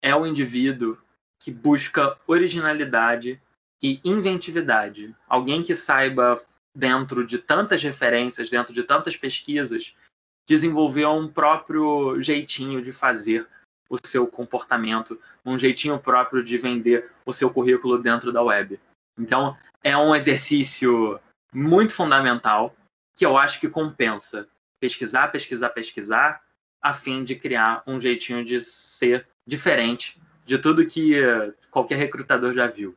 é 0.02 0.14
o 0.14 0.26
indivíduo 0.26 0.99
que 1.38 1.50
busca 1.50 2.18
originalidade 2.26 3.40
e 3.83 4.00
inventividade. 4.04 5.14
Alguém 5.28 5.62
que 5.62 5.75
saiba, 5.75 6.40
dentro 6.75 7.26
de 7.26 7.38
tantas 7.38 7.83
referências, 7.83 8.50
dentro 8.50 8.73
de 8.73 8.83
tantas 8.83 9.16
pesquisas, 9.16 9.97
desenvolver 10.47 11.06
um 11.06 11.28
próprio 11.28 12.21
jeitinho 12.21 12.80
de 12.80 12.92
fazer 12.92 13.49
o 13.88 13.97
seu 14.04 14.26
comportamento, 14.26 15.21
um 15.45 15.59
jeitinho 15.59 15.99
próprio 15.99 16.42
de 16.42 16.59
vender 16.59 17.11
o 17.25 17.33
seu 17.33 17.50
currículo 17.50 17.99
dentro 17.99 18.33
da 18.33 18.42
web. 18.42 18.80
Então, 19.18 19.56
é 19.83 19.97
um 19.97 20.14
exercício 20.14 21.21
muito 21.52 21.95
fundamental 21.95 22.75
que 23.16 23.25
eu 23.25 23.37
acho 23.37 23.61
que 23.61 23.68
compensa 23.68 24.49
pesquisar, 24.78 25.28
pesquisar, 25.28 25.71
pesquisar, 25.71 26.42
a 26.86 26.94
fim 26.94 27.24
de 27.24 27.34
criar 27.34 27.82
um 27.84 28.00
jeitinho 28.00 28.44
de 28.44 28.62
ser 28.62 29.26
diferente 29.44 30.22
de 30.44 30.56
tudo 30.56 30.86
que 30.86 31.16
qualquer 31.68 31.96
recrutador 31.96 32.54
já 32.54 32.68
viu. 32.68 32.94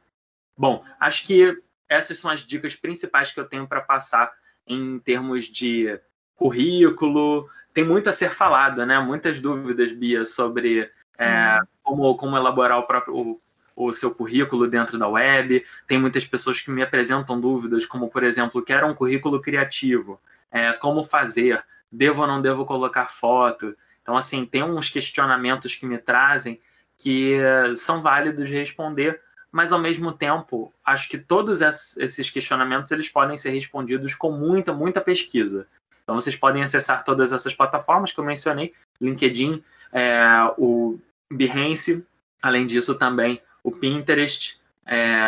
Bom, 0.56 0.86
acho 1.00 1.26
que 1.26 1.60
essas 1.90 2.20
são 2.20 2.30
as 2.30 2.42
dicas 2.42 2.76
principais 2.76 3.32
que 3.32 3.40
eu 3.40 3.46
tenho 3.46 3.68
para 3.68 3.82
passar 3.82 4.32
em 4.68 5.00
termos 5.00 5.46
de 5.46 6.00
currículo. 6.36 7.50
Tem 7.74 7.84
muito 7.84 8.08
a 8.12 8.14
ser 8.14 8.30
falado, 8.30 8.86
né? 8.86 9.00
Muitas 9.00 9.42
dúvidas, 9.42 9.92
Bia, 9.92 10.24
sobre 10.24 10.92
é, 11.18 11.60
como, 11.82 12.16
como 12.16 12.38
elaborar 12.38 12.78
o 12.78 12.84
próprio 12.84 13.16
o, 13.16 13.42
o 13.76 13.92
seu 13.92 14.14
currículo 14.14 14.68
dentro 14.68 15.00
da 15.00 15.08
web. 15.08 15.66
Tem 15.88 15.98
muitas 15.98 16.28
pessoas 16.28 16.62
que 16.62 16.70
me 16.70 16.84
apresentam 16.84 17.42
dúvidas, 17.42 17.88
como, 17.88 18.08
por 18.08 18.24
exemplo, 18.24 18.62
quero 18.62 18.86
um 18.86 18.94
currículo 18.94 19.42
criativo. 19.42 20.22
É, 20.52 20.74
como 20.74 21.04
fazer? 21.04 21.66
Devo 21.92 22.22
ou 22.22 22.28
não 22.28 22.42
devo 22.42 22.66
colocar 22.66 23.08
foto? 23.08 23.76
Então, 24.02 24.18
assim, 24.18 24.46
tem 24.46 24.64
uns 24.64 24.90
questionamentos 24.90 25.76
que 25.76 25.86
me 25.86 25.98
trazem 25.98 26.60
que 26.98 27.38
são 27.78 28.02
válidos 28.02 28.50
de 28.50 28.56
responder, 28.56 29.22
mas 29.52 29.72
ao 29.72 29.80
mesmo 29.80 30.12
tempo, 30.12 30.74
acho 30.84 31.08
que 31.08 31.18
todos 31.18 31.62
esses 31.62 32.30
questionamentos 32.30 32.92
eles 32.92 33.08
podem 33.08 33.38
ser 33.38 33.52
respondidos 33.52 34.14
com 34.14 34.32
muita, 34.32 34.74
muita 34.74 35.00
pesquisa. 35.00 35.66
Então, 36.04 36.20
vocês 36.20 36.36
podem 36.36 36.62
acessar 36.62 37.04
todas 37.04 37.32
essas 37.32 37.56
plataformas 37.56 38.12
que 38.12 38.20
eu 38.20 38.24
mencionei, 38.24 38.74
LinkedIn, 39.00 39.64
é, 39.94 40.20
o 40.58 41.00
Behance, 41.32 42.04
além 42.42 42.66
disso 42.66 42.96
também 42.96 43.42
o 43.64 43.72
Pinterest, 43.72 44.60
é, 44.86 45.20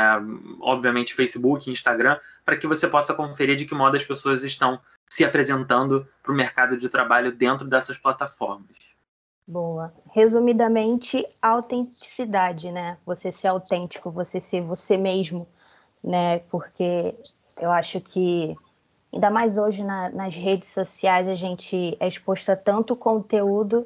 obviamente 0.60 1.14
Facebook, 1.14 1.70
Instagram, 1.70 2.18
para 2.44 2.58
que 2.58 2.66
você 2.66 2.88
possa 2.88 3.14
conferir 3.14 3.56
de 3.56 3.66
que 3.66 3.76
modo 3.76 3.96
as 3.96 4.04
pessoas 4.04 4.44
estão 4.44 4.80
se 5.12 5.26
apresentando 5.26 6.08
para 6.24 6.32
o 6.32 6.36
mercado 6.36 6.78
de 6.78 6.88
trabalho 6.88 7.34
dentro 7.34 7.68
dessas 7.68 7.98
plataformas. 7.98 8.96
Boa. 9.46 9.94
Resumidamente, 10.10 11.28
autenticidade, 11.42 12.72
né? 12.72 12.98
Você 13.06 13.30
ser 13.30 13.50
autêntico, 13.50 14.10
você 14.10 14.40
ser 14.40 14.62
você 14.62 14.96
mesmo, 14.96 15.46
né? 16.02 16.40
Porque 16.50 17.14
eu 17.60 17.70
acho 17.72 18.00
que, 18.00 18.56
ainda 19.12 19.30
mais 19.30 19.58
hoje 19.58 19.84
na, 19.84 20.10
nas 20.12 20.34
redes 20.34 20.70
sociais, 20.70 21.28
a 21.28 21.36
gente 21.36 21.98
é 22.00 22.08
exposto 22.08 22.50
a 22.50 22.56
tanto 22.56 22.96
conteúdo 22.96 23.86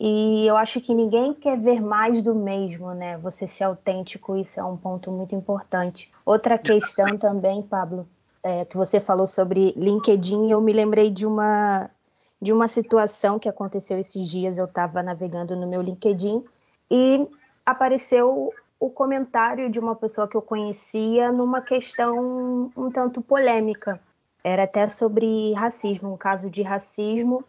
e 0.00 0.48
eu 0.48 0.56
acho 0.56 0.80
que 0.80 0.92
ninguém 0.92 1.32
quer 1.32 1.60
ver 1.60 1.80
mais 1.80 2.20
do 2.22 2.34
mesmo, 2.34 2.92
né? 2.92 3.16
Você 3.18 3.46
ser 3.46 3.62
autêntico, 3.62 4.36
isso 4.36 4.58
é 4.58 4.64
um 4.64 4.76
ponto 4.76 5.12
muito 5.12 5.32
importante. 5.32 6.10
Outra 6.24 6.58
questão 6.58 7.16
também, 7.16 7.62
Pablo, 7.62 8.08
é, 8.46 8.64
que 8.64 8.76
você 8.76 9.00
falou 9.00 9.26
sobre 9.26 9.72
LinkedIn, 9.76 10.52
eu 10.52 10.60
me 10.60 10.72
lembrei 10.72 11.10
de 11.10 11.26
uma 11.26 11.90
de 12.40 12.52
uma 12.52 12.68
situação 12.68 13.40
que 13.40 13.48
aconteceu 13.48 13.98
esses 13.98 14.28
dias. 14.28 14.56
Eu 14.56 14.66
estava 14.66 15.02
navegando 15.02 15.56
no 15.56 15.66
meu 15.66 15.82
LinkedIn 15.82 16.44
e 16.88 17.26
apareceu 17.64 18.52
o 18.78 18.88
comentário 18.88 19.68
de 19.68 19.80
uma 19.80 19.96
pessoa 19.96 20.28
que 20.28 20.36
eu 20.36 20.42
conhecia 20.42 21.32
numa 21.32 21.60
questão 21.60 22.70
um 22.76 22.88
tanto 22.88 23.20
polêmica. 23.20 24.00
Era 24.44 24.62
até 24.62 24.88
sobre 24.88 25.52
racismo, 25.54 26.12
um 26.12 26.16
caso 26.16 26.48
de 26.48 26.62
racismo 26.62 27.42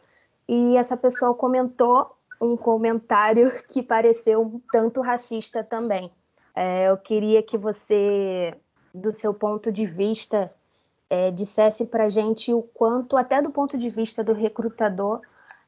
e 0.47 0.77
essa 0.77 0.97
pessoa 0.97 1.35
comentou 1.35 2.09
um 2.41 2.57
comentário 2.57 3.51
que 3.69 3.83
pareceu 3.83 4.41
um 4.41 4.59
tanto 4.71 5.01
racista 5.01 5.63
também. 5.63 6.09
É, 6.55 6.89
eu 6.89 6.97
queria 6.97 7.43
que 7.43 7.55
você, 7.55 8.55
do 8.91 9.13
seu 9.13 9.31
ponto 9.31 9.71
de 9.71 9.85
vista, 9.85 10.51
é, 11.09 11.31
dissesse 11.31 11.85
para 11.85 12.09
gente 12.09 12.53
o 12.53 12.61
quanto, 12.61 13.17
até 13.17 13.41
do 13.41 13.51
ponto 13.51 13.77
de 13.77 13.89
vista 13.89 14.23
do 14.23 14.33
recrutador, 14.33 15.21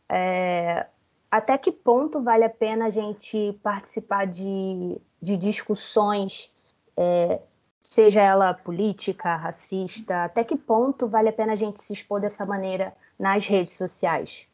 é, 0.08 0.86
até 1.32 1.58
que 1.58 1.72
ponto 1.72 2.22
vale 2.22 2.44
a 2.44 2.50
pena 2.50 2.88
a 2.88 2.90
gente 2.90 3.58
participar 3.64 4.26
de, 4.26 4.98
de 5.22 5.38
discussões, 5.38 6.52
é, 6.98 7.40
seja 7.84 8.22
ela 8.22 8.54
política, 8.54 9.36
racista, 9.36 10.26
até 10.26 10.44
que 10.44 10.58
ponto 10.58 11.08
vale 11.08 11.30
a 11.30 11.34
pena 11.34 11.54
a 11.54 11.56
gente 11.56 11.80
se 11.80 11.94
expor 11.94 12.20
dessa 12.20 12.46
maneira 12.46 12.94
nas 13.18 13.46
redes 13.46 13.76
sociais? 13.76 14.48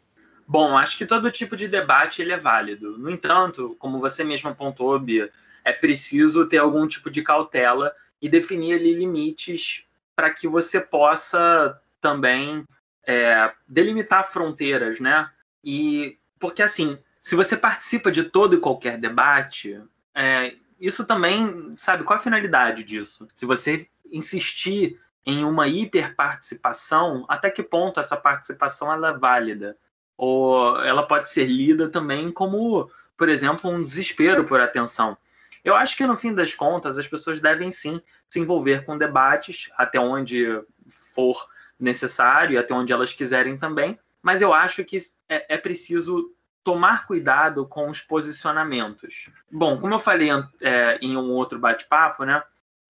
Bom, 0.48 0.78
acho 0.78 0.98
que 0.98 1.08
todo 1.08 1.32
tipo 1.32 1.56
de 1.56 1.68
debate 1.68 2.22
ele 2.22 2.32
é 2.32 2.38
válido. 2.38 2.98
No 3.00 3.10
entanto, 3.10 3.76
como 3.80 4.00
você 4.00 4.24
mesmo 4.24 4.50
apontou, 4.50 5.00
Bia, 5.00 5.32
é 5.64 5.74
preciso 5.74 6.48
ter 6.48 6.60
algum 6.60 6.88
tipo 6.88 7.10
de 7.10 7.24
cautela 7.24 7.92
e 8.22 8.30
definir 8.30 8.74
ali 8.74 8.94
limites 8.94 9.85
para 10.16 10.32
que 10.32 10.48
você 10.48 10.80
possa 10.80 11.80
também 12.00 12.66
é, 13.06 13.52
delimitar 13.68 14.30
fronteiras, 14.30 15.00
né? 15.00 15.30
E 15.64 16.18
porque 16.40 16.62
assim, 16.62 16.98
se 17.20 17.36
você 17.36 17.58
participa 17.58 18.12
de 18.12 18.24
todo 18.24 18.56
e 18.56 18.60
qualquer 18.60 18.98
debate, 18.98 19.82
é, 20.14 20.56
isso 20.80 21.06
também, 21.06 21.74
sabe, 21.78 22.04
qual 22.04 22.18
a 22.18 22.22
finalidade 22.22 22.84
disso? 22.84 23.28
Se 23.34 23.46
você 23.46 23.88
insistir 24.12 25.00
em 25.26 25.44
uma 25.44 25.68
hiperparticipação, 25.68 27.26
até 27.28 27.50
que 27.50 27.64
ponto 27.64 28.00
essa 28.00 28.16
participação 28.16 28.94
ela 28.94 29.10
é 29.10 29.18
válida? 29.18 29.76
Ou 30.18 30.80
ela 30.82 31.04
pode 31.08 31.30
ser 31.30 31.46
lida 31.46 31.90
também 31.90 32.32
como, 32.32 32.90
por 33.18 33.28
exemplo, 33.28 33.70
um 33.70 33.82
desespero 33.82 34.46
por 34.46 34.62
atenção. 34.62 35.18
Eu 35.66 35.76
acho 35.76 35.98
que 35.98 36.06
no 36.06 36.16
fim 36.16 36.32
das 36.32 36.54
contas 36.54 37.00
as 37.00 37.08
pessoas 37.08 37.42
devem 37.42 37.72
sim 37.72 38.00
se 38.30 38.40
envolver 38.40 38.86
com 38.86 38.98
debates 38.98 39.72
até 39.76 40.00
onde 40.00 40.46
for 40.86 41.36
necessário, 41.80 42.60
até 42.60 42.72
onde 42.72 42.94
elas 42.94 43.14
quiserem 43.14 43.58
também, 43.58 44.00
mas 44.22 44.44
eu 44.44 44.54
acho 44.54 44.86
que 44.86 44.98
é, 45.28 45.56
é 45.56 45.58
preciso 45.58 46.32
tomar 46.64 47.08
cuidado 47.08 47.68
com 47.68 47.90
os 47.90 48.00
posicionamentos. 48.00 49.30
Bom, 49.52 49.80
como 49.80 49.96
eu 49.96 50.00
falei 50.00 50.30
é, 50.62 51.00
em 51.02 51.18
um 51.18 51.32
outro 51.32 51.58
bate-papo, 51.58 52.24
né, 52.26 52.44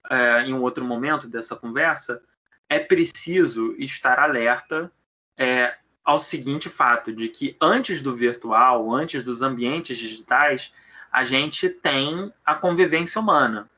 é, 0.09 0.43
em 0.43 0.53
um 0.53 0.61
outro 0.61 0.83
momento 0.83 1.29
dessa 1.29 1.55
conversa, 1.55 2.21
é 2.69 2.79
preciso 2.79 3.73
estar 3.77 4.19
alerta 4.19 4.91
é, 5.37 5.75
ao 6.03 6.19
seguinte 6.19 6.69
fato 6.69 7.13
de 7.13 7.29
que 7.29 7.55
antes 7.59 8.01
do 8.01 8.13
virtual, 8.13 8.93
antes 8.93 9.23
dos 9.23 9.41
ambientes 9.41 9.97
digitais, 9.97 10.73
a 11.15 11.23
gente 11.23 11.69
tem 11.69 12.29
a 12.45 12.53
convivência 12.53 13.21
humana. 13.21 13.69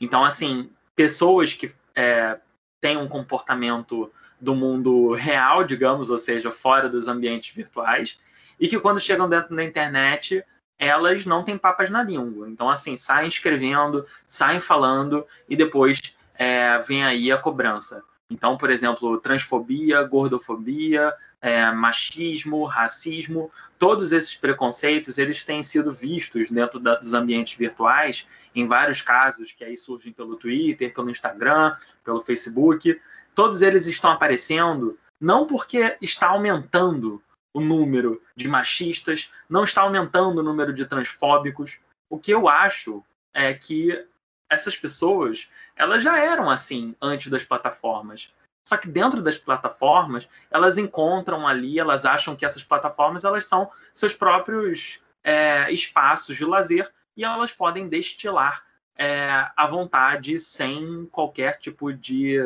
Então, 0.00 0.24
assim, 0.24 0.70
pessoas 0.96 1.52
que 1.52 1.70
é, 1.94 2.40
têm 2.80 2.96
um 2.96 3.06
comportamento 3.06 4.10
do 4.40 4.54
mundo 4.54 5.12
real, 5.12 5.64
digamos, 5.64 6.08
ou 6.08 6.16
seja, 6.16 6.50
fora 6.50 6.88
dos 6.88 7.06
ambientes 7.06 7.54
virtuais, 7.54 8.18
e 8.58 8.66
que 8.66 8.80
quando 8.80 9.00
chegam 9.00 9.28
dentro 9.28 9.54
da 9.54 9.62
internet, 9.62 10.42
elas 10.78 11.26
não 11.26 11.44
têm 11.44 11.58
papas 11.58 11.90
na 11.90 12.02
língua. 12.02 12.48
Então, 12.48 12.70
assim, 12.70 12.96
saem 12.96 13.28
escrevendo, 13.28 14.06
saem 14.26 14.58
falando 14.58 15.26
e 15.46 15.54
depois 15.54 16.00
é, 16.38 16.78
vem 16.78 17.04
aí 17.04 17.30
a 17.30 17.36
cobrança. 17.36 18.02
Então, 18.30 18.56
por 18.56 18.70
exemplo, 18.70 19.18
transfobia, 19.18 20.02
gordofobia, 20.04 21.12
é, 21.40 21.70
machismo, 21.70 22.64
racismo, 22.64 23.50
todos 23.78 24.12
esses 24.12 24.36
preconceitos 24.36 25.18
eles 25.18 25.44
têm 25.44 25.62
sido 25.62 25.92
vistos 25.92 26.50
dentro 26.50 26.80
da, 26.80 26.96
dos 26.96 27.14
ambientes 27.14 27.56
virtuais, 27.56 28.28
em 28.54 28.66
vários 28.66 29.00
casos 29.00 29.52
que 29.52 29.64
aí 29.64 29.76
surgem 29.76 30.12
pelo 30.12 30.36
Twitter, 30.36 30.92
pelo 30.92 31.10
Instagram, 31.10 31.76
pelo 32.04 32.20
Facebook. 32.20 33.00
Todos 33.34 33.62
eles 33.62 33.86
estão 33.86 34.10
aparecendo 34.10 34.98
não 35.20 35.46
porque 35.46 35.96
está 36.00 36.28
aumentando 36.28 37.22
o 37.52 37.60
número 37.60 38.22
de 38.36 38.48
machistas, 38.48 39.32
não 39.48 39.64
está 39.64 39.82
aumentando 39.82 40.40
o 40.40 40.44
número 40.44 40.72
de 40.72 40.84
transfóbicos. 40.84 41.78
O 42.08 42.18
que 42.18 42.32
eu 42.32 42.48
acho 42.48 43.04
é 43.32 43.52
que 43.54 44.06
essas 44.50 44.76
pessoas, 44.76 45.50
elas 45.76 46.02
já 46.02 46.18
eram 46.18 46.48
assim 46.48 46.94
antes 47.00 47.30
das 47.30 47.44
plataformas. 47.44 48.32
Só 48.68 48.76
que 48.76 48.86
dentro 48.86 49.22
das 49.22 49.38
plataformas, 49.38 50.28
elas 50.50 50.76
encontram 50.76 51.48
ali, 51.48 51.78
elas 51.78 52.04
acham 52.04 52.36
que 52.36 52.44
essas 52.44 52.62
plataformas 52.62 53.24
elas 53.24 53.46
são 53.46 53.70
seus 53.94 54.14
próprios 54.14 55.00
é, 55.24 55.72
espaços 55.72 56.36
de 56.36 56.44
lazer 56.44 56.92
e 57.16 57.24
elas 57.24 57.50
podem 57.50 57.88
destilar 57.88 58.62
é, 58.94 59.48
à 59.56 59.66
vontade 59.66 60.38
sem 60.38 61.08
qualquer 61.10 61.56
tipo 61.56 61.94
de 61.94 62.36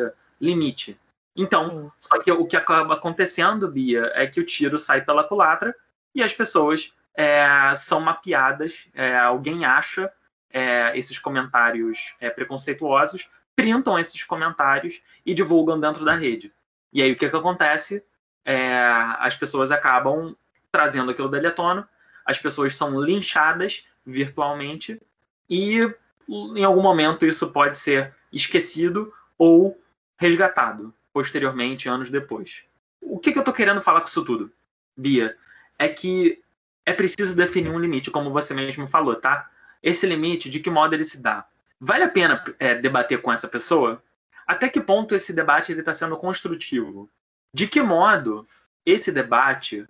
limite. 0.41 0.97
Então, 1.37 1.91
só 1.99 2.17
que 2.21 2.31
o 2.31 2.47
que 2.47 2.57
acaba 2.57 2.95
acontecendo, 2.95 3.67
Bia, 3.67 4.13
é 4.15 4.25
que 4.25 4.39
o 4.39 4.47
tiro 4.47 4.79
sai 4.79 5.01
pela 5.01 5.25
culatra 5.25 5.75
e 6.15 6.23
as 6.23 6.33
pessoas 6.33 6.95
é, 7.17 7.75
são 7.75 8.01
mapeadas, 8.01 8.89
é, 8.95 9.19
alguém 9.19 9.65
acha 9.65 10.09
é, 10.49 10.97
esses 10.97 11.19
comentários 11.19 12.15
é, 12.21 12.31
preconceituosos, 12.31 13.29
printam 13.55 13.99
esses 13.99 14.23
comentários 14.25 15.03
e 15.25 15.35
divulgam 15.35 15.79
dentro 15.79 16.05
da 16.05 16.15
rede. 16.15 16.53
E 16.93 17.03
aí 17.03 17.13
o 17.13 17.17
que, 17.17 17.29
que 17.29 17.37
acontece? 17.37 18.05
É, 18.45 18.77
as 19.19 19.37
pessoas 19.37 19.71
acabam 19.71 20.37
trazendo 20.71 21.11
aquilo 21.11 21.29
dali 21.29 21.47
à 21.47 21.51
tona, 21.51 21.89
as 22.25 22.39
pessoas 22.39 22.75
são 22.75 23.01
linchadas 23.01 23.87
virtualmente 24.05 25.01
e 25.49 25.79
em 26.29 26.65
algum 26.65 26.83
momento 26.83 27.27
isso 27.27 27.51
pode 27.51 27.77
ser 27.77 28.15
esquecido 28.33 29.13
ou 29.39 29.79
resgatado 30.17 30.95
posteriormente, 31.13 31.89
anos 31.89 32.11
depois. 32.11 32.65
O 33.01 33.19
que, 33.19 33.33
que 33.33 33.39
eu 33.39 33.43
estou 33.43 33.55
querendo 33.55 33.83
falar 33.83 34.01
com 34.01 34.09
isso 34.09 34.25
tudo, 34.25 34.51
Bia? 34.97 35.37
É 35.79 35.89
que 35.89 36.43
é 36.87 36.93
preciso 36.93 37.37
definir 37.37 37.71
um 37.71 37.79
limite, 37.79 38.11
como 38.11 38.31
você 38.31 38.55
mesmo 38.55 38.89
falou, 38.89 39.15
tá? 39.15 39.51
Esse 39.83 40.07
limite, 40.07 40.49
de 40.49 40.61
que 40.61 40.71
modo 40.71 40.95
ele 40.95 41.05
se 41.05 41.21
dá? 41.21 41.47
Vale 41.85 42.05
a 42.05 42.09
pena 42.09 42.45
é, 42.61 42.77
debater 42.77 43.21
com 43.21 43.33
essa 43.33 43.49
pessoa? 43.49 44.01
Até 44.47 44.69
que 44.69 44.81
ponto 44.81 45.17
esse 45.17 45.33
debate 45.33 45.73
está 45.73 45.93
sendo 45.93 46.17
construtivo? 46.17 47.11
De 47.53 47.67
que 47.67 47.83
modo 47.83 48.47
esse 48.87 49.11
debate 49.11 49.85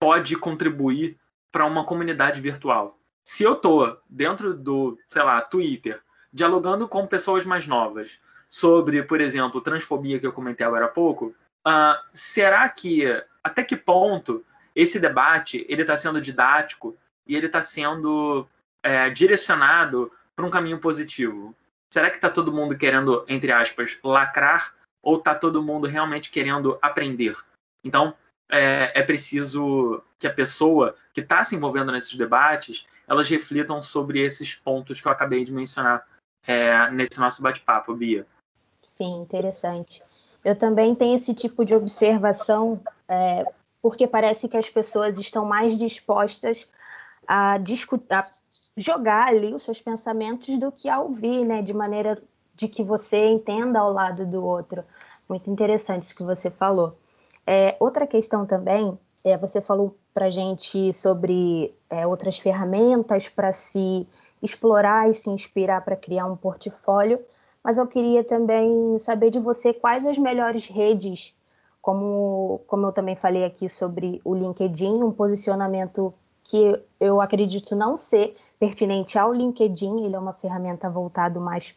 pode 0.00 0.34
contribuir 0.34 1.16
para 1.52 1.64
uma 1.64 1.84
comunidade 1.84 2.40
virtual? 2.40 2.98
Se 3.22 3.44
eu 3.44 3.52
estou 3.52 3.96
dentro 4.10 4.54
do, 4.54 4.98
sei 5.08 5.22
lá, 5.22 5.40
Twitter, 5.40 6.02
dialogando 6.32 6.88
com 6.88 7.06
pessoas 7.06 7.46
mais 7.46 7.64
novas, 7.64 8.20
sobre, 8.48 9.04
por 9.04 9.20
exemplo, 9.20 9.60
transfobia 9.60 10.18
que 10.18 10.26
eu 10.26 10.32
comentei 10.32 10.66
agora 10.66 10.86
há 10.86 10.88
pouco, 10.88 11.32
uh, 11.64 11.96
será 12.12 12.68
que 12.68 13.04
até 13.44 13.62
que 13.62 13.76
ponto 13.76 14.44
esse 14.74 14.98
debate 14.98 15.64
ele 15.68 15.82
está 15.82 15.96
sendo 15.96 16.20
didático 16.20 16.96
e 17.24 17.36
ele 17.36 17.46
está 17.46 17.62
sendo 17.62 18.48
é, 18.82 19.08
direcionado 19.10 20.10
para 20.36 20.46
um 20.46 20.50
caminho 20.50 20.78
positivo? 20.78 21.54
Será 21.92 22.10
que 22.10 22.16
está 22.16 22.30
todo 22.30 22.52
mundo 22.52 22.76
querendo, 22.76 23.24
entre 23.26 23.50
aspas, 23.50 23.98
lacrar 24.04 24.74
ou 25.02 25.16
está 25.16 25.34
todo 25.34 25.62
mundo 25.62 25.86
realmente 25.86 26.30
querendo 26.30 26.78
aprender? 26.82 27.34
Então, 27.82 28.14
é, 28.50 28.92
é 29.00 29.02
preciso 29.02 30.02
que 30.18 30.26
a 30.26 30.32
pessoa 30.32 30.94
que 31.12 31.20
está 31.20 31.42
se 31.42 31.56
envolvendo 31.56 31.90
nesses 31.90 32.14
debates, 32.14 32.86
elas 33.08 33.28
reflitam 33.28 33.80
sobre 33.80 34.20
esses 34.20 34.54
pontos 34.54 35.00
que 35.00 35.08
eu 35.08 35.12
acabei 35.12 35.44
de 35.44 35.52
mencionar 35.52 36.06
é, 36.46 36.90
nesse 36.90 37.18
nosso 37.18 37.42
bate-papo, 37.42 37.94
Bia. 37.94 38.26
Sim, 38.82 39.20
interessante. 39.20 40.02
Eu 40.44 40.56
também 40.56 40.94
tenho 40.94 41.16
esse 41.16 41.34
tipo 41.34 41.64
de 41.64 41.74
observação, 41.74 42.80
é, 43.08 43.44
porque 43.82 44.06
parece 44.06 44.48
que 44.48 44.56
as 44.56 44.68
pessoas 44.68 45.18
estão 45.18 45.44
mais 45.44 45.76
dispostas 45.76 46.68
a, 47.26 47.54
a 47.54 47.58
jogar 48.76 49.28
ali 49.28 49.54
os 49.54 49.62
seus 49.62 49.80
pensamentos 49.80 50.58
do 50.58 50.70
que 50.70 50.88
a 50.88 51.00
ouvir, 51.00 51.44
né? 51.44 51.62
De 51.62 51.72
maneira 51.72 52.20
de 52.54 52.68
que 52.68 52.82
você 52.82 53.26
entenda 53.26 53.80
ao 53.80 53.92
lado 53.92 54.26
do 54.26 54.44
outro. 54.44 54.84
Muito 55.28 55.50
interessante 55.50 56.04
isso 56.04 56.14
que 56.14 56.22
você 56.22 56.50
falou. 56.50 56.96
É, 57.46 57.76
outra 57.80 58.06
questão 58.06 58.46
também, 58.46 58.98
é, 59.24 59.36
você 59.36 59.60
falou 59.60 59.96
para 60.12 60.30
gente 60.30 60.92
sobre 60.92 61.74
é, 61.90 62.06
outras 62.06 62.38
ferramentas 62.38 63.28
para 63.28 63.52
se 63.52 64.06
explorar 64.42 65.10
e 65.10 65.14
se 65.14 65.30
inspirar 65.30 65.82
para 65.82 65.96
criar 65.96 66.26
um 66.26 66.36
portfólio 66.36 67.20
mas 67.66 67.78
eu 67.78 67.86
queria 67.88 68.22
também 68.22 68.96
saber 68.96 69.28
de 69.28 69.40
você 69.40 69.74
quais 69.74 70.06
as 70.06 70.16
melhores 70.16 70.68
redes, 70.68 71.36
como, 71.82 72.60
como 72.68 72.86
eu 72.86 72.92
também 72.92 73.16
falei 73.16 73.44
aqui 73.44 73.68
sobre 73.68 74.20
o 74.24 74.36
LinkedIn, 74.36 75.02
um 75.02 75.10
posicionamento 75.10 76.14
que 76.48 76.80
eu 77.00 77.20
acredito 77.20 77.74
não 77.74 77.96
ser 77.96 78.36
pertinente 78.58 79.18
ao 79.18 79.32
LinkedIn, 79.32 80.04
ele 80.04 80.14
é 80.14 80.18
uma 80.18 80.32
ferramenta 80.32 80.88
voltada 80.88 81.40
mais, 81.40 81.74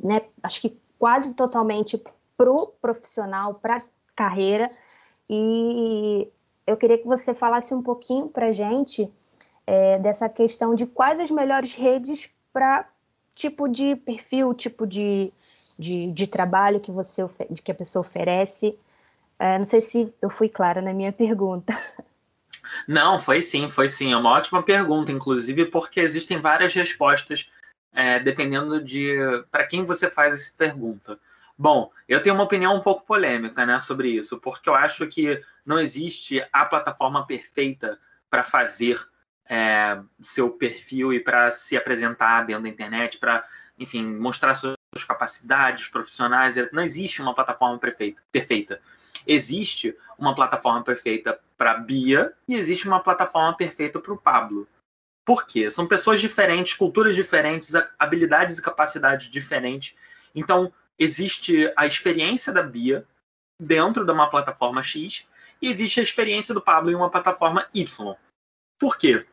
né, 0.00 0.22
acho 0.42 0.62
que 0.62 0.80
quase 0.98 1.34
totalmente 1.34 2.02
para 2.36 2.50
o 2.50 2.68
profissional, 2.80 3.54
para 3.54 3.82
carreira, 4.14 4.70
e 5.28 6.26
eu 6.66 6.76
queria 6.78 6.96
que 6.96 7.06
você 7.06 7.34
falasse 7.34 7.74
um 7.74 7.82
pouquinho 7.82 8.28
para 8.28 8.52
gente 8.52 9.12
é, 9.66 9.98
dessa 9.98 10.28
questão 10.30 10.74
de 10.74 10.86
quais 10.86 11.20
as 11.20 11.30
melhores 11.30 11.74
redes 11.74 12.30
para 12.52 12.88
tipo 13.34 13.68
de 13.68 13.96
perfil, 13.96 14.54
tipo 14.54 14.86
de, 14.86 15.30
de, 15.78 16.10
de, 16.10 16.26
trabalho 16.26 16.80
que 16.80 16.90
você 16.90 17.22
que 17.62 17.70
a 17.70 17.74
pessoa 17.74 18.00
oferece. 18.00 18.78
É, 19.38 19.58
não 19.58 19.66
sei 19.66 19.82
se 19.82 20.14
eu 20.22 20.30
fui 20.30 20.48
clara 20.48 20.80
na 20.80 20.94
minha 20.94 21.12
pergunta. 21.12 21.74
Não, 22.86 23.18
foi 23.20 23.42
sim, 23.42 23.68
foi 23.68 23.88
sim. 23.88 24.12
É 24.12 24.16
uma 24.16 24.30
ótima 24.30 24.62
pergunta, 24.62 25.12
inclusive, 25.12 25.66
porque 25.66 26.00
existem 26.00 26.40
várias 26.40 26.74
respostas 26.74 27.50
é, 27.92 28.18
dependendo 28.20 28.82
de 28.82 29.16
para 29.50 29.66
quem 29.66 29.84
você 29.84 30.10
faz 30.10 30.34
essa 30.34 30.52
pergunta. 30.56 31.18
Bom, 31.58 31.90
eu 32.06 32.22
tenho 32.22 32.34
uma 32.34 32.44
opinião 32.44 32.76
um 32.76 32.82
pouco 32.82 33.06
polêmica 33.06 33.64
né, 33.64 33.78
sobre 33.78 34.10
isso, 34.10 34.38
porque 34.38 34.68
eu 34.68 34.74
acho 34.74 35.06
que 35.06 35.42
não 35.64 35.78
existe 35.78 36.46
a 36.52 36.66
plataforma 36.66 37.26
perfeita 37.26 37.98
para 38.28 38.42
fazer 38.42 39.00
é, 39.48 39.98
seu 40.20 40.50
perfil 40.50 41.14
e 41.14 41.20
para 41.20 41.50
se 41.50 41.76
apresentar 41.76 42.42
dentro 42.42 42.64
da 42.64 42.68
internet, 42.68 43.16
para, 43.18 43.42
enfim, 43.78 44.04
mostrar 44.04 44.52
suas 44.54 44.75
capacidades 45.04 45.88
profissionais. 45.88 46.56
Não 46.72 46.82
existe 46.82 47.22
uma 47.22 47.34
plataforma 47.34 47.78
perfeita. 48.32 48.80
Existe 49.26 49.96
uma 50.18 50.34
plataforma 50.34 50.82
perfeita 50.82 51.38
para 51.56 51.78
Bia 51.78 52.32
e 52.46 52.54
existe 52.54 52.86
uma 52.86 53.00
plataforma 53.00 53.56
perfeita 53.56 53.98
para 53.98 54.12
o 54.12 54.18
Pablo. 54.18 54.68
Por 55.24 55.46
quê? 55.46 55.68
São 55.70 55.88
pessoas 55.88 56.20
diferentes, 56.20 56.74
culturas 56.74 57.16
diferentes, 57.16 57.72
habilidades 57.98 58.58
e 58.58 58.62
capacidades 58.62 59.28
diferentes. 59.28 59.96
Então, 60.34 60.72
existe 60.98 61.72
a 61.76 61.84
experiência 61.86 62.52
da 62.52 62.62
Bia 62.62 63.04
dentro 63.60 64.04
de 64.04 64.12
uma 64.12 64.30
plataforma 64.30 64.82
X 64.82 65.26
e 65.60 65.68
existe 65.68 65.98
a 65.98 66.02
experiência 66.02 66.54
do 66.54 66.60
Pablo 66.60 66.90
em 66.90 66.94
uma 66.94 67.10
plataforma 67.10 67.66
Y. 67.74 68.14
Por 68.78 68.96
quê? 68.98 69.26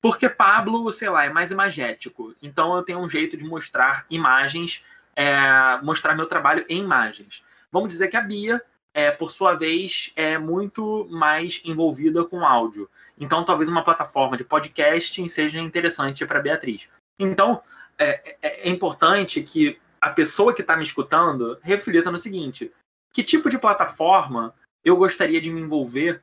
Porque 0.00 0.28
Pablo, 0.28 0.90
sei 0.92 1.08
lá, 1.10 1.24
é 1.24 1.30
mais 1.30 1.50
imagético. 1.50 2.34
Então 2.40 2.76
eu 2.76 2.82
tenho 2.82 3.00
um 3.00 3.08
jeito 3.08 3.36
de 3.36 3.44
mostrar 3.44 4.06
imagens, 4.08 4.84
é, 5.14 5.80
mostrar 5.82 6.14
meu 6.14 6.26
trabalho 6.26 6.64
em 6.68 6.80
imagens. 6.80 7.44
Vamos 7.70 7.88
dizer 7.88 8.08
que 8.08 8.16
a 8.16 8.20
Bia, 8.20 8.62
é, 8.92 9.10
por 9.10 9.30
sua 9.30 9.54
vez, 9.54 10.12
é 10.16 10.38
muito 10.38 11.06
mais 11.10 11.62
envolvida 11.64 12.24
com 12.24 12.44
áudio. 12.44 12.88
Então 13.18 13.44
talvez 13.44 13.68
uma 13.68 13.84
plataforma 13.84 14.36
de 14.36 14.44
podcasting 14.44 15.28
seja 15.28 15.60
interessante 15.60 16.26
para 16.26 16.40
Beatriz. 16.40 16.90
Então 17.18 17.62
é, 17.98 18.36
é, 18.42 18.68
é 18.68 18.70
importante 18.70 19.42
que 19.42 19.78
a 20.00 20.10
pessoa 20.10 20.54
que 20.54 20.62
está 20.62 20.76
me 20.76 20.82
escutando 20.82 21.58
reflita 21.62 22.10
no 22.10 22.18
seguinte: 22.18 22.72
que 23.12 23.22
tipo 23.22 23.50
de 23.50 23.58
plataforma 23.58 24.54
eu 24.82 24.96
gostaria 24.96 25.40
de 25.40 25.52
me 25.52 25.60
envolver 25.60 26.22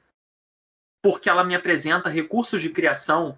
porque 1.04 1.30
ela 1.30 1.44
me 1.44 1.56
apresenta 1.56 2.10
recursos 2.10 2.62
de 2.62 2.70
criação 2.70 3.38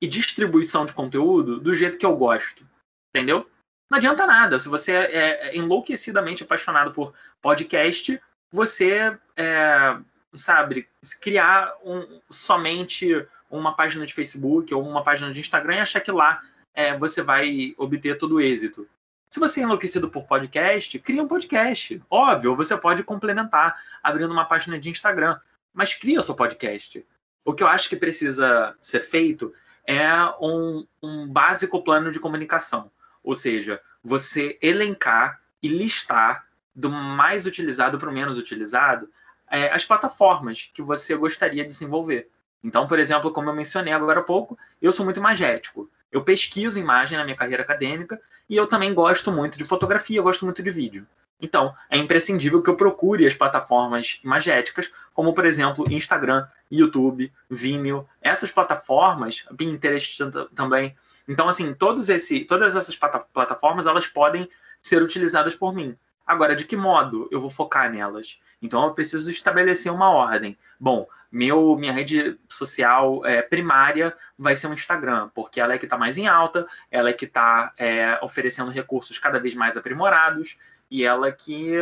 e 0.00 0.06
distribuição 0.06 0.86
de 0.86 0.92
conteúdo 0.92 1.60
do 1.60 1.74
jeito 1.74 1.98
que 1.98 2.06
eu 2.06 2.16
gosto. 2.16 2.66
Entendeu? 3.14 3.50
Não 3.90 3.98
adianta 3.98 4.24
nada. 4.24 4.58
Se 4.58 4.68
você 4.68 4.92
é, 4.92 5.48
é 5.48 5.56
enlouquecidamente 5.56 6.44
apaixonado 6.44 6.92
por 6.92 7.12
podcast, 7.42 8.20
você, 8.52 9.18
é, 9.36 9.96
sabe, 10.32 10.88
criar 11.20 11.74
um, 11.84 12.20
somente 12.30 13.26
uma 13.50 13.74
página 13.74 14.06
de 14.06 14.14
Facebook 14.14 14.72
ou 14.72 14.88
uma 14.88 15.02
página 15.02 15.32
de 15.32 15.40
Instagram 15.40 15.76
e 15.76 15.80
achar 15.80 16.00
que 16.00 16.12
lá 16.12 16.40
é, 16.72 16.96
você 16.96 17.20
vai 17.20 17.74
obter 17.76 18.16
todo 18.16 18.36
o 18.36 18.40
êxito. 18.40 18.88
Se 19.28 19.40
você 19.40 19.60
é 19.60 19.64
enlouquecido 19.64 20.08
por 20.08 20.24
podcast, 20.24 20.98
cria 21.00 21.22
um 21.22 21.28
podcast. 21.28 22.00
Óbvio, 22.08 22.56
você 22.56 22.76
pode 22.76 23.02
complementar 23.02 23.76
abrindo 24.02 24.32
uma 24.32 24.44
página 24.44 24.78
de 24.78 24.90
Instagram, 24.90 25.38
mas 25.72 25.94
cria 25.94 26.20
o 26.20 26.22
seu 26.22 26.34
podcast. 26.34 27.04
O 27.44 27.54
que 27.54 27.62
eu 27.62 27.68
acho 27.68 27.88
que 27.88 27.96
precisa 27.96 28.76
ser 28.80 29.00
feito 29.00 29.52
é 29.84 30.08
um, 30.40 30.86
um 31.02 31.28
básico 31.28 31.82
plano 31.82 32.10
de 32.10 32.20
comunicação. 32.20 32.90
Ou 33.22 33.34
seja, 33.34 33.80
você 34.02 34.58
elencar 34.62 35.40
e 35.62 35.68
listar 35.68 36.46
do 36.74 36.90
mais 36.90 37.46
utilizado 37.46 37.98
para 37.98 38.08
o 38.08 38.12
menos 38.12 38.38
utilizado 38.38 39.08
é, 39.50 39.70
as 39.72 39.84
plataformas 39.84 40.70
que 40.72 40.80
você 40.80 41.14
gostaria 41.16 41.62
de 41.62 41.68
desenvolver. 41.68 42.28
Então, 42.62 42.86
por 42.86 42.98
exemplo, 42.98 43.32
como 43.32 43.50
eu 43.50 43.54
mencionei 43.54 43.92
agora 43.92 44.20
há 44.20 44.22
pouco, 44.22 44.56
eu 44.80 44.92
sou 44.92 45.04
muito 45.04 45.20
magético. 45.20 45.90
Eu 46.12 46.22
pesquiso 46.22 46.78
imagem 46.78 47.16
na 47.16 47.24
minha 47.24 47.36
carreira 47.36 47.62
acadêmica 47.62 48.20
e 48.48 48.56
eu 48.56 48.66
também 48.66 48.92
gosto 48.94 49.30
muito 49.32 49.56
de 49.56 49.64
fotografia, 49.64 50.18
eu 50.18 50.22
gosto 50.22 50.44
muito 50.44 50.62
de 50.62 50.70
vídeo. 50.70 51.06
Então, 51.40 51.74
é 51.88 51.96
imprescindível 51.96 52.62
que 52.62 52.68
eu 52.68 52.76
procure 52.76 53.26
as 53.26 53.34
plataformas 53.34 54.20
magéticas, 54.22 54.92
como, 55.14 55.32
por 55.32 55.46
exemplo, 55.46 55.90
Instagram, 55.90 56.46
YouTube, 56.70 57.32
Vimeo, 57.48 58.08
essas 58.22 58.52
plataformas, 58.52 59.44
Pinterest 59.56 60.18
também. 60.54 60.96
Então, 61.26 61.48
assim, 61.48 61.74
todos 61.74 62.08
esse, 62.08 62.44
todas 62.44 62.76
essas 62.76 62.96
plataformas, 63.32 63.86
elas 63.86 64.06
podem 64.06 64.48
ser 64.78 65.02
utilizadas 65.02 65.54
por 65.54 65.74
mim. 65.74 65.96
Agora, 66.26 66.54
de 66.54 66.64
que 66.64 66.76
modo 66.76 67.28
eu 67.30 67.40
vou 67.40 67.50
focar 67.50 67.90
nelas? 67.90 68.40
Então, 68.62 68.84
eu 68.84 68.94
preciso 68.94 69.28
estabelecer 69.30 69.92
uma 69.92 70.10
ordem. 70.10 70.56
Bom, 70.78 71.08
meu, 71.30 71.76
minha 71.76 71.92
rede 71.92 72.38
social 72.48 73.24
é, 73.24 73.42
primária 73.42 74.14
vai 74.38 74.54
ser 74.54 74.68
o 74.68 74.74
Instagram, 74.74 75.28
porque 75.34 75.60
ela 75.60 75.74
é 75.74 75.78
que 75.78 75.86
está 75.86 75.98
mais 75.98 76.18
em 76.18 76.28
alta, 76.28 76.66
ela 76.90 77.10
é 77.10 77.12
que 77.12 77.24
está 77.24 77.72
é, 77.76 78.18
oferecendo 78.22 78.70
recursos 78.70 79.18
cada 79.18 79.40
vez 79.40 79.54
mais 79.54 79.76
aprimorados 79.76 80.56
e 80.90 81.04
ela 81.04 81.28
é 81.28 81.32
que 81.32 81.72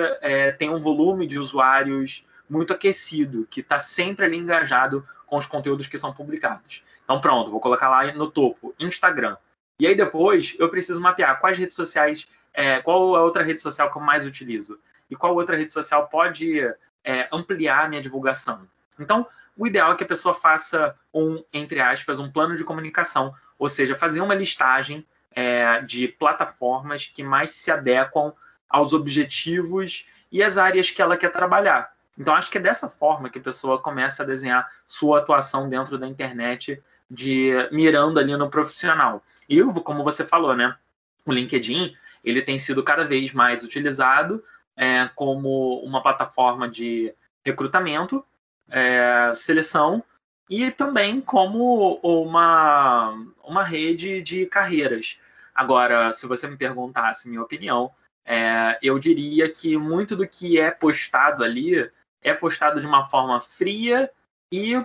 tem 0.59 0.69
um 0.69 0.79
volume 0.79 1.27
de 1.27 1.39
usuários 1.39 2.28
muito 2.49 2.73
aquecido, 2.73 3.47
que 3.51 3.61
está 3.61 3.79
sempre 3.79 4.25
ali 4.25 4.37
engajado 4.37 5.07
com 5.27 5.37
os 5.37 5.47
conteúdos 5.47 5.87
que 5.87 5.99
são 5.99 6.13
publicados. 6.13 6.85
Então, 7.05 7.21
pronto, 7.21 7.51
vou 7.51 7.61
colocar 7.61 7.89
lá 7.89 8.13
no 8.13 8.31
topo, 8.31 8.75
Instagram. 8.79 9.37
E 9.81 9.87
aí 9.87 9.95
depois 9.95 10.57
eu 10.59 10.69
preciso 10.69 11.01
mapear 11.01 11.41
quais 11.41 11.57
redes 11.57 11.77
sociais 11.77 12.29
é, 12.53 12.81
qual 12.83 13.15
a 13.15 13.23
outra 13.23 13.45
rede 13.45 13.61
social 13.61 13.91
que 13.91 13.97
eu 13.97 14.03
mais 14.03 14.27
utilizo 14.27 14.81
e 15.09 15.15
qual 15.15 15.35
outra 15.35 15.57
rede 15.57 15.73
social 15.73 16.09
pode 16.09 16.61
é, 17.05 17.29
ampliar 17.33 17.85
a 17.85 17.89
minha 17.89 18.03
divulgação. 18.03 18.67
Então, 18.99 19.27
o 19.57 19.67
ideal 19.67 19.93
é 19.93 19.97
que 19.97 20.05
a 20.05 20.09
pessoa 20.09 20.35
faça 20.35 20.95
um, 21.15 21.43
entre 21.53 21.81
aspas, 21.81 22.19
um 22.19 22.31
plano 22.31 22.57
de 22.57 22.65
comunicação, 22.65 23.33
ou 23.59 23.69
seja, 23.69 23.95
fazer 23.95 24.21
uma 24.21 24.35
listagem 24.35 25.07
é, 25.31 25.81
de 25.83 26.09
plataformas 26.09 27.07
que 27.07 27.23
mais 27.23 27.53
se 27.53 27.71
adequam 27.71 28.33
aos 28.69 28.93
objetivos 28.93 30.09
e 30.31 30.43
às 30.43 30.59
áreas 30.59 30.91
que 30.91 31.01
ela 31.01 31.17
quer 31.17 31.31
trabalhar. 31.31 31.93
Então, 32.19 32.35
acho 32.35 32.51
que 32.51 32.59
é 32.59 32.61
dessa 32.61 32.89
forma 32.89 33.31
que 33.31 33.39
a 33.39 33.43
pessoa 33.43 33.81
começa 33.81 34.23
a 34.23 34.27
desenhar 34.27 34.69
sua 34.87 35.21
atuação 35.21 35.69
dentro 35.69 35.97
da 35.97 36.07
internet, 36.07 36.83
de 37.11 37.53
mirando 37.71 38.19
ali 38.19 38.37
no 38.37 38.51
profissional. 38.51 39.23
E, 39.49 39.63
como 39.85 40.03
você 40.03 40.25
falou, 40.25 40.55
né? 40.55 40.77
O 41.25 41.33
LinkedIn 41.33 41.95
ele 42.25 42.43
tem 42.43 42.59
sido 42.59 42.83
cada 42.83 43.05
vez 43.05 43.33
mais 43.33 43.63
utilizado 43.63 44.43
é, 44.77 45.09
como 45.15 45.81
uma 45.85 46.03
plataforma 46.03 46.69
de 46.69 47.15
recrutamento, 47.45 48.25
é, 48.69 49.33
seleção 49.37 50.03
e 50.51 50.71
também 50.71 51.21
como 51.21 51.99
uma, 52.03 53.15
uma 53.43 53.63
rede 53.63 54.21
de 54.23 54.47
carreiras. 54.47 55.21
Agora, 55.55 56.13
se 56.13 56.27
você 56.27 56.47
me 56.47 56.57
perguntasse 56.57 57.29
minha 57.29 57.43
opinião, 57.43 57.91
é, 58.25 58.79
eu 58.83 58.99
diria 58.99 59.49
que 59.51 59.77
muito 59.77 60.15
do 60.15 60.27
que 60.27 60.61
é 60.61 60.71
postado 60.71 61.43
ali 61.43 61.91
é 62.29 62.35
postado 62.35 62.81
de 62.81 62.87
uma 62.87 63.05
forma 63.09 63.41
fria 63.41 64.11
e 64.51 64.81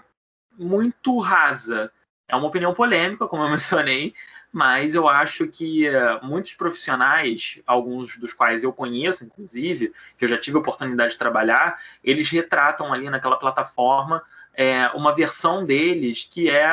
muito 0.57 1.17
rasa. 1.19 1.91
É 2.27 2.35
uma 2.35 2.47
opinião 2.47 2.73
polêmica, 2.73 3.27
como 3.27 3.43
eu 3.43 3.49
mencionei, 3.51 4.13
mas 4.51 4.93
eu 4.93 5.09
acho 5.09 5.47
que 5.47 5.89
uh, 5.89 6.23
muitos 6.23 6.53
profissionais, 6.53 7.61
alguns 7.65 8.17
dos 8.17 8.33
quais 8.33 8.63
eu 8.63 8.71
conheço, 8.71 9.25
inclusive, 9.25 9.91
que 10.17 10.25
eu 10.25 10.29
já 10.29 10.37
tive 10.37 10.57
a 10.57 10.59
oportunidade 10.59 11.13
de 11.13 11.17
trabalhar, 11.17 11.79
eles 12.03 12.29
retratam 12.29 12.93
ali 12.93 13.09
naquela 13.09 13.37
plataforma 13.37 14.21
é, 14.53 14.87
uma 14.89 15.13
versão 15.13 15.65
deles 15.65 16.27
que 16.29 16.49
é 16.49 16.63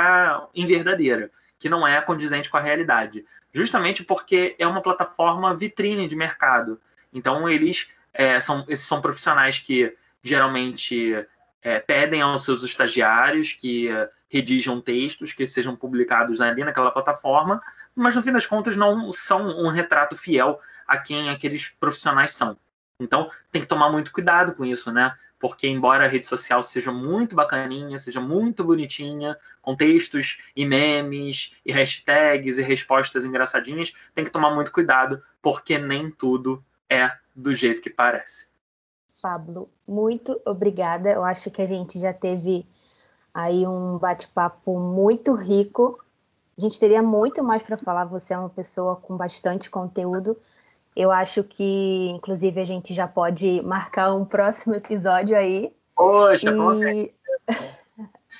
inverdadeira, 0.55 1.31
que 1.59 1.71
não 1.71 1.87
é 1.87 2.01
condizente 2.03 2.51
com 2.51 2.59
a 2.59 2.61
realidade. 2.61 3.25
Justamente 3.53 4.05
porque 4.05 4.55
é 4.59 4.67
uma 4.67 4.83
plataforma 4.83 5.57
vitrine 5.57 6.07
de 6.07 6.15
mercado. 6.15 6.79
Então, 7.13 7.49
eles 7.49 7.91
é, 8.13 8.39
são, 8.41 8.65
esses 8.69 8.87
são 8.87 9.01
profissionais 9.01 9.59
que 9.59 9.97
geralmente 10.23 11.27
é, 11.63 11.79
pedem 11.79 12.23
aos 12.23 12.45
seus 12.45 12.63
estagiários 12.63 13.53
que 13.53 13.89
redijam 14.31 14.81
textos 14.81 15.33
que 15.33 15.47
sejam 15.47 15.75
publicados 15.75 16.41
ali 16.41 16.65
naquela 16.65 16.93
plataforma, 16.93 17.61
mas 17.95 18.15
no 18.15 18.23
fim 18.23 18.33
das 18.33 18.47
contas 18.47 18.77
não 18.77 19.13
são 19.13 19.49
um 19.49 19.69
retrato 19.69 20.15
fiel 20.15 20.61
a 20.87 20.97
quem 20.97 21.29
aqueles 21.29 21.69
profissionais 21.69 22.33
são. 22.33 22.57
Então 23.01 23.31
tem 23.51 23.61
que 23.61 23.69
tomar 23.69 23.91
muito 23.91 24.13
cuidado 24.13 24.55
com 24.55 24.65
isso, 24.65 24.93
né? 24.93 25.17
Porque 25.39 25.67
embora 25.67 26.05
a 26.05 26.09
rede 26.09 26.27
social 26.27 26.63
seja 26.63 26.93
muito 26.93 27.35
bacaninha, 27.35 27.99
seja 27.99 28.21
muito 28.21 28.63
bonitinha, 28.63 29.37
com 29.61 29.75
textos 29.75 30.39
e 30.55 30.67
memes 30.67 31.57
e 31.65 31.73
hashtags 31.73 32.59
e 32.59 32.63
respostas 32.63 33.25
engraçadinhas, 33.25 33.93
tem 34.15 34.25
que 34.25 34.31
tomar 34.31 34.55
muito 34.55 34.71
cuidado, 34.71 35.23
porque 35.41 35.79
nem 35.79 36.11
tudo 36.11 36.63
é 36.89 37.11
do 37.35 37.55
jeito 37.55 37.81
que 37.81 37.89
parece. 37.89 38.50
Pablo, 39.21 39.69
muito 39.87 40.41
obrigada. 40.45 41.11
Eu 41.11 41.25
acho 41.25 41.51
que 41.51 41.63
a 41.63 41.67
gente 41.67 41.99
já 41.99 42.13
teve 42.13 42.67
aí 43.33 43.67
um 43.67 43.99
bate-papo 43.99 44.79
muito 44.79 45.35
rico. 45.35 46.03
A 46.57 46.61
gente 46.61 46.79
teria 46.79 47.03
muito 47.03 47.43
mais 47.43 47.63
para 47.63 47.77
falar. 47.77 48.05
Você 48.07 48.35
é 48.35 48.39
uma 48.39 48.51
pessoa 48.51 48.97
com 48.97 49.17
bastante 49.17 49.71
conteúdo. 49.71 50.37
Eu 50.95 51.11
acho 51.11 51.45
que, 51.45 52.09
inclusive, 52.11 52.61
a 52.61 52.65
gente 52.65 52.93
já 52.93 53.07
pode 53.07 53.63
marcar 53.63 54.15
um 54.15 54.25
próximo 54.25 54.75
episódio 54.75 55.37
aí. 55.37 55.73
Poxa, 55.95 56.51
e... 56.51 56.57
com 56.57 56.75
certeza. 56.75 57.15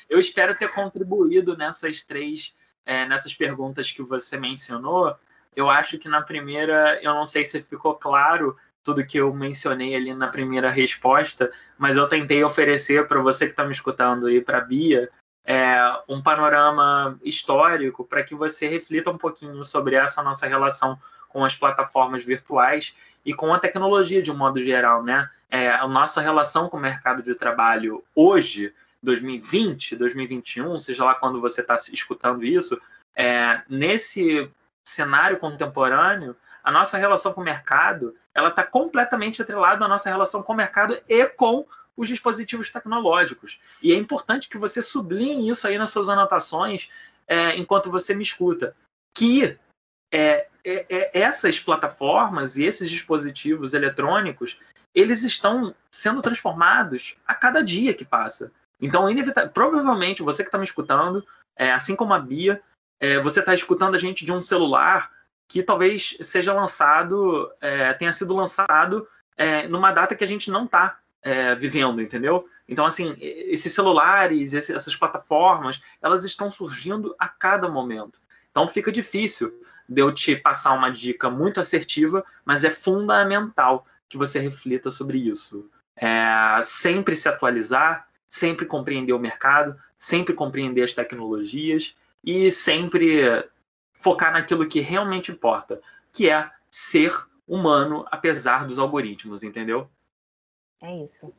Eu 0.09 0.19
espero 0.19 0.57
ter 0.57 0.73
contribuído 0.73 1.57
nessas 1.57 2.03
três, 2.03 2.57
é, 2.85 3.07
nessas 3.07 3.35
perguntas 3.35 3.91
que 3.91 4.03
você 4.03 4.39
mencionou. 4.39 5.15
Eu 5.55 5.71
acho 5.71 5.99
que 5.99 6.09
na 6.09 6.23
primeira, 6.23 7.01
eu 7.03 7.15
não 7.15 7.27
sei 7.27 7.45
se 7.45 7.61
ficou 7.61 7.95
claro 7.95 8.57
tudo 8.83 9.07
que 9.07 9.19
eu 9.19 9.33
mencionei 9.33 9.95
ali 9.95 10.15
na 10.15 10.29
primeira 10.29 10.71
resposta, 10.71 11.51
mas 11.79 11.97
eu 11.97 12.09
tentei 12.09 12.43
oferecer 12.43 13.07
para 13.07 13.21
você 13.21 13.47
que 13.47 13.53
está 13.53 13.65
me 13.65 13.73
escutando 13.73 14.31
e 14.31 14.41
para 14.41 14.59
a 14.59 14.63
Bia 14.63 15.11
é, 15.45 15.77
um 16.09 16.23
panorama 16.23 17.19
histórico 17.25 18.05
para 18.05 18.23
que 18.23 18.35
você 18.35 18.69
reflita 18.69 19.11
um 19.11 19.19
pouquinho 19.19 19.65
sobre 19.65 19.97
essa 19.97 20.23
nossa 20.23 20.47
relação 20.47 20.99
com 21.29 21.45
as 21.45 21.57
plataformas 21.57 22.25
virtuais 22.25 22.97
e 23.25 23.35
com 23.35 23.53
a 23.53 23.59
tecnologia 23.59 24.23
de 24.23 24.31
um 24.31 24.37
modo 24.37 24.61
geral, 24.63 25.03
né? 25.03 25.29
É, 25.51 25.71
a 25.71 25.87
nossa 25.87 26.21
relação 26.21 26.69
com 26.69 26.77
o 26.77 26.81
mercado 26.81 27.23
de 27.23 27.35
trabalho 27.35 28.05
hoje, 28.15 28.73
2020, 29.03 29.97
2021, 29.97 30.79
seja 30.79 31.05
lá 31.05 31.15
quando 31.15 31.41
você 31.41 31.61
está 31.61 31.77
escutando 31.93 32.45
isso, 32.45 32.81
é, 33.17 33.63
nesse 33.69 34.51
cenário 34.85 35.39
contemporâneo, 35.39 36.37
a 36.63 36.71
nossa 36.71 36.99
relação 36.99 37.33
com 37.33 37.41
o 37.41 37.45
mercado 37.45 38.15
ela 38.35 38.49
está 38.49 38.63
completamente 38.63 39.43
atrelada 39.43 39.85
à 39.85 39.89
nossa 39.89 40.09
relação 40.09 40.43
com 40.43 40.53
o 40.53 40.57
mercado 40.57 41.01
e 41.09 41.27
com 41.27 41.67
os 41.97 42.09
dispositivos 42.09 42.71
tecnológicos. 42.71 43.61
E 43.83 43.93
é 43.93 43.97
importante 43.97 44.49
que 44.49 44.59
você 44.59 44.81
sublinhe 44.81 45.51
isso 45.51 45.67
aí 45.67 45.77
nas 45.77 45.91
suas 45.91 46.09
anotações 46.09 46.91
é, 47.27 47.57
enquanto 47.57 47.91
você 47.91 48.15
me 48.15 48.23
escuta. 48.23 48.75
Que 49.15 49.59
é, 50.13 50.49
é, 50.65 50.87
é 50.89 51.11
essas 51.21 51.59
plataformas 51.61 52.57
e 52.57 52.65
esses 52.65 52.91
dispositivos 52.91 53.75
eletrônicos 53.75 54.59
eles 54.95 55.23
estão 55.23 55.75
sendo 55.93 56.21
transformados 56.21 57.17
a 57.27 57.35
cada 57.35 57.63
dia 57.63 57.95
que 57.95 58.05
passa. 58.05 58.53
Então, 58.81 59.05
provavelmente, 59.53 60.23
você 60.23 60.43
que 60.43 60.49
está 60.49 60.59
me 60.59 60.65
escutando, 60.65 61.25
é, 61.57 61.71
assim 61.71 61.95
como 61.95 62.15
a 62.15 62.19
Bia, 62.19 62.63
é, 62.99 63.21
você 63.21 63.41
está 63.41 63.55
escutando 63.55 63.95
a 63.95 63.99
gente 63.99 64.25
de 64.25 64.33
um 64.33 64.43
celular 64.43 65.11
que 65.51 65.65
talvez 65.65 66.17
seja 66.21 66.55
lançado, 66.55 67.51
é, 67.61 67.93
tenha 67.95 68.13
sido 68.13 68.33
lançado 68.37 69.09
é, 69.37 69.67
numa 69.67 69.91
data 69.91 70.15
que 70.15 70.23
a 70.23 70.27
gente 70.27 70.49
não 70.49 70.65
está 70.65 71.01
é, 71.21 71.57
vivendo, 71.57 72.01
entendeu? 72.01 72.49
Então, 72.69 72.87
assim, 72.87 73.17
esses 73.19 73.75
celulares, 73.75 74.55
essas 74.55 74.95
plataformas, 74.95 75.83
elas 76.01 76.25
estão 76.25 76.53
surgindo 76.53 77.17
a 77.19 77.29
cada 77.29 77.69
momento. 77.69 78.21
Então, 78.53 78.69
fica 78.69 78.93
difícil 78.93 79.53
de 79.89 80.01
eu 80.01 80.15
te 80.15 80.37
passar 80.37 80.73
uma 80.73 80.89
dica 80.89 81.29
muito 81.29 81.59
assertiva, 81.59 82.25
mas 82.45 82.65
é 82.65 82.71
fundamental 82.71 83.85
que 84.09 84.17
você 84.17 84.39
reflita 84.39 84.89
sobre 84.89 85.19
isso. 85.19 85.69
É, 85.97 86.63
sempre 86.63 87.17
se 87.17 87.29
atualizar, 87.29 88.07
sempre 88.29 88.67
compreender 88.67 89.15
o 89.15 89.19
mercado, 89.19 89.77
sempre 89.99 90.33
compreender 90.33 90.85
as 90.85 90.93
tecnologias 90.93 91.97
e 92.25 92.53
sempre 92.53 93.45
focar 94.01 94.33
naquilo 94.33 94.67
que 94.69 94.81
realmente 94.81 95.31
importa, 95.31 95.81
que 96.13 96.29
é 96.29 96.51
ser 96.69 97.13
humano 97.47 98.05
apesar 98.11 98.67
dos 98.67 98.79
algoritmos, 98.79 99.43
entendeu? 99.43 99.89
É 100.83 100.97
isso. 100.97 101.33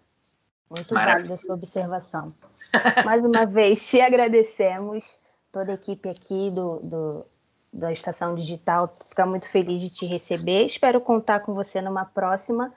Muito 0.69 0.93
válida 0.93 1.36
sua 1.36 1.56
observação. 1.56 2.34
Mais 3.04 3.26
uma 3.26 3.45
vez, 3.45 3.86
te 3.89 4.00
agradecemos, 4.00 5.17
toda 5.52 5.71
a 5.71 5.76
equipe 5.76 6.08
aqui 6.08 6.50
do, 6.52 6.80
do, 6.80 7.26
da 7.74 7.91
Estação 7.91 8.36
Digital 8.36 8.95
fica 9.10 9.26
muito 9.26 9.50
feliz 9.50 9.82
de 9.82 9.89
te 9.89 10.06
receber. 10.06 10.65
Espero 10.65 11.02
contar 11.02 11.41
com 11.41 11.54
você 11.54 11.82
numa 11.82 12.06
próxima. 12.06 12.74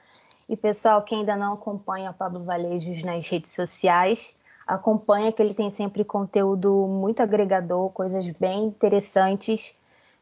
E, 0.49 0.57
pessoal, 0.57 1.03
quem 1.03 1.20
ainda 1.20 1.37
não 1.37 1.55
acompanha 1.55 2.11
o 2.11 2.14
Pablo 2.14 2.42
Valejos 2.42 3.03
nas 3.03 3.29
redes 3.29 3.53
sociais, 3.53 4.37
acompanha 4.66 5.33
que 5.33 5.42
ele 5.42 5.55
tem 5.55 5.70
sempre 5.70 6.05
conteúdo 6.05 6.87
muito 6.87 7.22
agregador, 7.22 7.90
coisas 7.90 8.29
bem 8.31 8.64
interessantes 8.64 9.77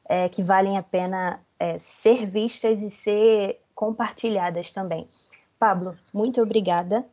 é, 0.08 0.28
que 0.28 0.42
valem 0.42 0.76
a 0.76 0.82
pena 0.82 1.40
é, 1.58 1.78
ser 1.78 2.26
vistas 2.26 2.82
e 2.82 2.90
ser 2.90 3.60
compartilhadas 3.74 4.70
também. 4.70 5.08
Pablo, 5.58 5.96
muito 6.12 6.42
obrigada. 6.42 7.06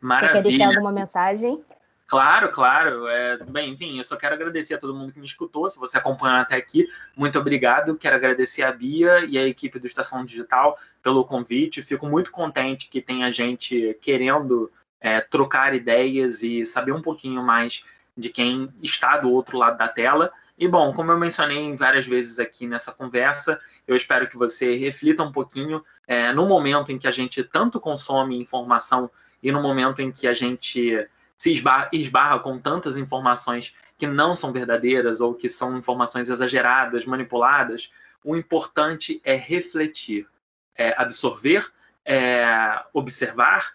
Maravilha. 0.00 0.32
Você 0.32 0.36
quer 0.36 0.42
deixar 0.42 0.68
alguma 0.68 0.92
mensagem? 0.92 1.64
Claro, 2.06 2.52
claro. 2.52 3.08
É, 3.08 3.38
bem, 3.44 3.72
enfim, 3.72 3.96
eu 3.96 4.04
só 4.04 4.16
quero 4.16 4.34
agradecer 4.34 4.74
a 4.74 4.78
todo 4.78 4.94
mundo 4.94 5.12
que 5.12 5.18
me 5.18 5.24
escutou. 5.24 5.68
Se 5.68 5.78
você 5.78 5.98
acompanhou 5.98 6.38
até 6.38 6.56
aqui, 6.56 6.86
muito 7.16 7.38
obrigado. 7.38 7.96
Quero 7.96 8.14
agradecer 8.14 8.62
a 8.62 8.70
Bia 8.70 9.24
e 9.24 9.38
a 9.38 9.46
equipe 9.46 9.78
do 9.78 9.86
Estação 9.86 10.24
Digital 10.24 10.76
pelo 11.02 11.24
convite. 11.24 11.82
Fico 11.82 12.06
muito 12.06 12.30
contente 12.30 12.88
que 12.88 13.00
tenha 13.00 13.32
gente 13.32 13.98
querendo 14.00 14.70
é, 15.04 15.20
trocar 15.20 15.74
ideias 15.74 16.42
e 16.42 16.64
saber 16.64 16.92
um 16.92 17.02
pouquinho 17.02 17.42
mais 17.42 17.84
de 18.16 18.30
quem 18.30 18.72
está 18.82 19.18
do 19.18 19.30
outro 19.30 19.58
lado 19.58 19.76
da 19.76 19.86
tela. 19.86 20.32
E 20.56 20.66
bom, 20.66 20.94
como 20.94 21.12
eu 21.12 21.18
mencionei 21.18 21.76
várias 21.76 22.06
vezes 22.06 22.38
aqui 22.38 22.66
nessa 22.66 22.90
conversa, 22.90 23.60
eu 23.86 23.94
espero 23.94 24.26
que 24.26 24.38
você 24.38 24.74
reflita 24.76 25.22
um 25.22 25.30
pouquinho 25.30 25.84
é, 26.06 26.32
no 26.32 26.46
momento 26.46 26.90
em 26.90 26.96
que 26.98 27.06
a 27.06 27.10
gente 27.10 27.44
tanto 27.44 27.78
consome 27.78 28.40
informação 28.40 29.10
e 29.42 29.52
no 29.52 29.60
momento 29.60 30.00
em 30.00 30.10
que 30.10 30.26
a 30.26 30.32
gente 30.32 31.06
se 31.36 31.52
esbarra, 31.52 31.90
esbarra 31.92 32.38
com 32.38 32.58
tantas 32.58 32.96
informações 32.96 33.74
que 33.98 34.06
não 34.06 34.34
são 34.34 34.52
verdadeiras 34.52 35.20
ou 35.20 35.34
que 35.34 35.50
são 35.50 35.76
informações 35.76 36.30
exageradas, 36.30 37.04
manipuladas, 37.04 37.92
o 38.24 38.34
importante 38.34 39.20
é 39.22 39.34
refletir, 39.34 40.26
é 40.74 40.94
absorver, 40.96 41.70
é 42.06 42.82
observar 42.94 43.74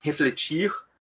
refletir 0.00 0.72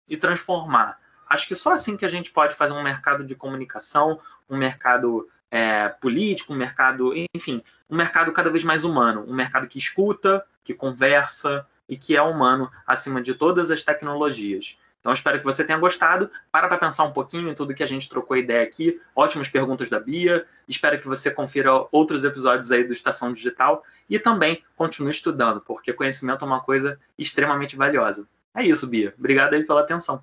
e 0.09 0.16
transformar. 0.16 0.99
Acho 1.29 1.49
que 1.49 1.55
só 1.55 1.73
assim 1.73 1.97
que 1.97 2.05
a 2.05 2.09
gente 2.09 2.31
pode 2.31 2.55
fazer 2.55 2.73
um 2.73 2.83
mercado 2.83 3.25
de 3.25 3.35
comunicação, 3.35 4.20
um 4.49 4.57
mercado 4.57 5.29
é, 5.51 5.88
político, 5.88 6.53
um 6.53 6.57
mercado, 6.57 7.12
enfim, 7.35 7.62
um 7.88 7.97
mercado 7.97 8.33
cada 8.33 8.51
vez 8.51 8.62
mais 8.62 8.85
humano, 8.85 9.25
um 9.27 9.35
mercado 9.35 9.66
que 9.66 9.79
escuta, 9.79 10.44
que 10.62 10.75
conversa 10.75 11.66
e 11.88 11.97
que 11.97 12.16
é 12.16 12.23
humano 12.23 12.70
acima 12.87 13.20
de 13.20 13.35
todas 13.35 13.70
as 13.70 13.83
tecnologias. 13.83 14.79
Então, 15.05 15.12
espero 15.12 15.38
que 15.38 15.44
você 15.44 15.62
tenha 15.62 15.79
gostado. 15.79 16.31
Para 16.51 16.66
para 16.66 16.79
pensar 16.79 17.05
um 17.05 17.12
pouquinho 17.12 17.51
em 17.51 17.55
tudo 17.55 17.75
que 17.75 17.83
a 17.83 17.87
gente 17.87 18.09
trocou 18.09 18.38
ideia 18.38 18.62
aqui. 18.62 18.99
Ótimas 19.14 19.51
perguntas 19.51 19.90
da 19.90 20.01
Bia. 20.01 20.47
Espero 20.66 20.99
que 20.99 21.07
você 21.07 21.31
confira 21.31 21.87
outros 21.92 22.25
episódios 22.25 22.73
aí 22.73 22.85
do 22.85 22.94
Estação 22.94 23.31
Digital 23.31 23.85
e 24.09 24.18
também 24.18 24.64
continue 24.75 25.11
estudando, 25.11 25.61
porque 25.61 25.92
conhecimento 25.92 26.42
é 26.42 26.49
uma 26.49 26.61
coisa 26.61 26.99
extremamente 27.18 27.77
valiosa. 27.77 28.27
É 28.55 28.62
isso, 28.62 28.87
Bia. 28.87 29.14
Obrigado 29.19 29.55
aí 29.55 29.64
pela 29.64 29.81
atenção. 29.81 30.23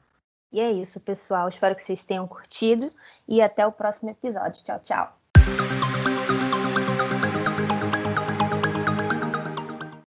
E 0.51 0.59
é 0.59 0.71
isso, 0.71 0.99
pessoal. 0.99 1.47
Espero 1.49 1.75
que 1.75 1.81
vocês 1.81 2.05
tenham 2.05 2.27
curtido 2.27 2.91
e 3.27 3.41
até 3.41 3.65
o 3.65 3.71
próximo 3.71 4.09
episódio. 4.09 4.63
Tchau, 4.63 4.79
tchau. 4.79 5.20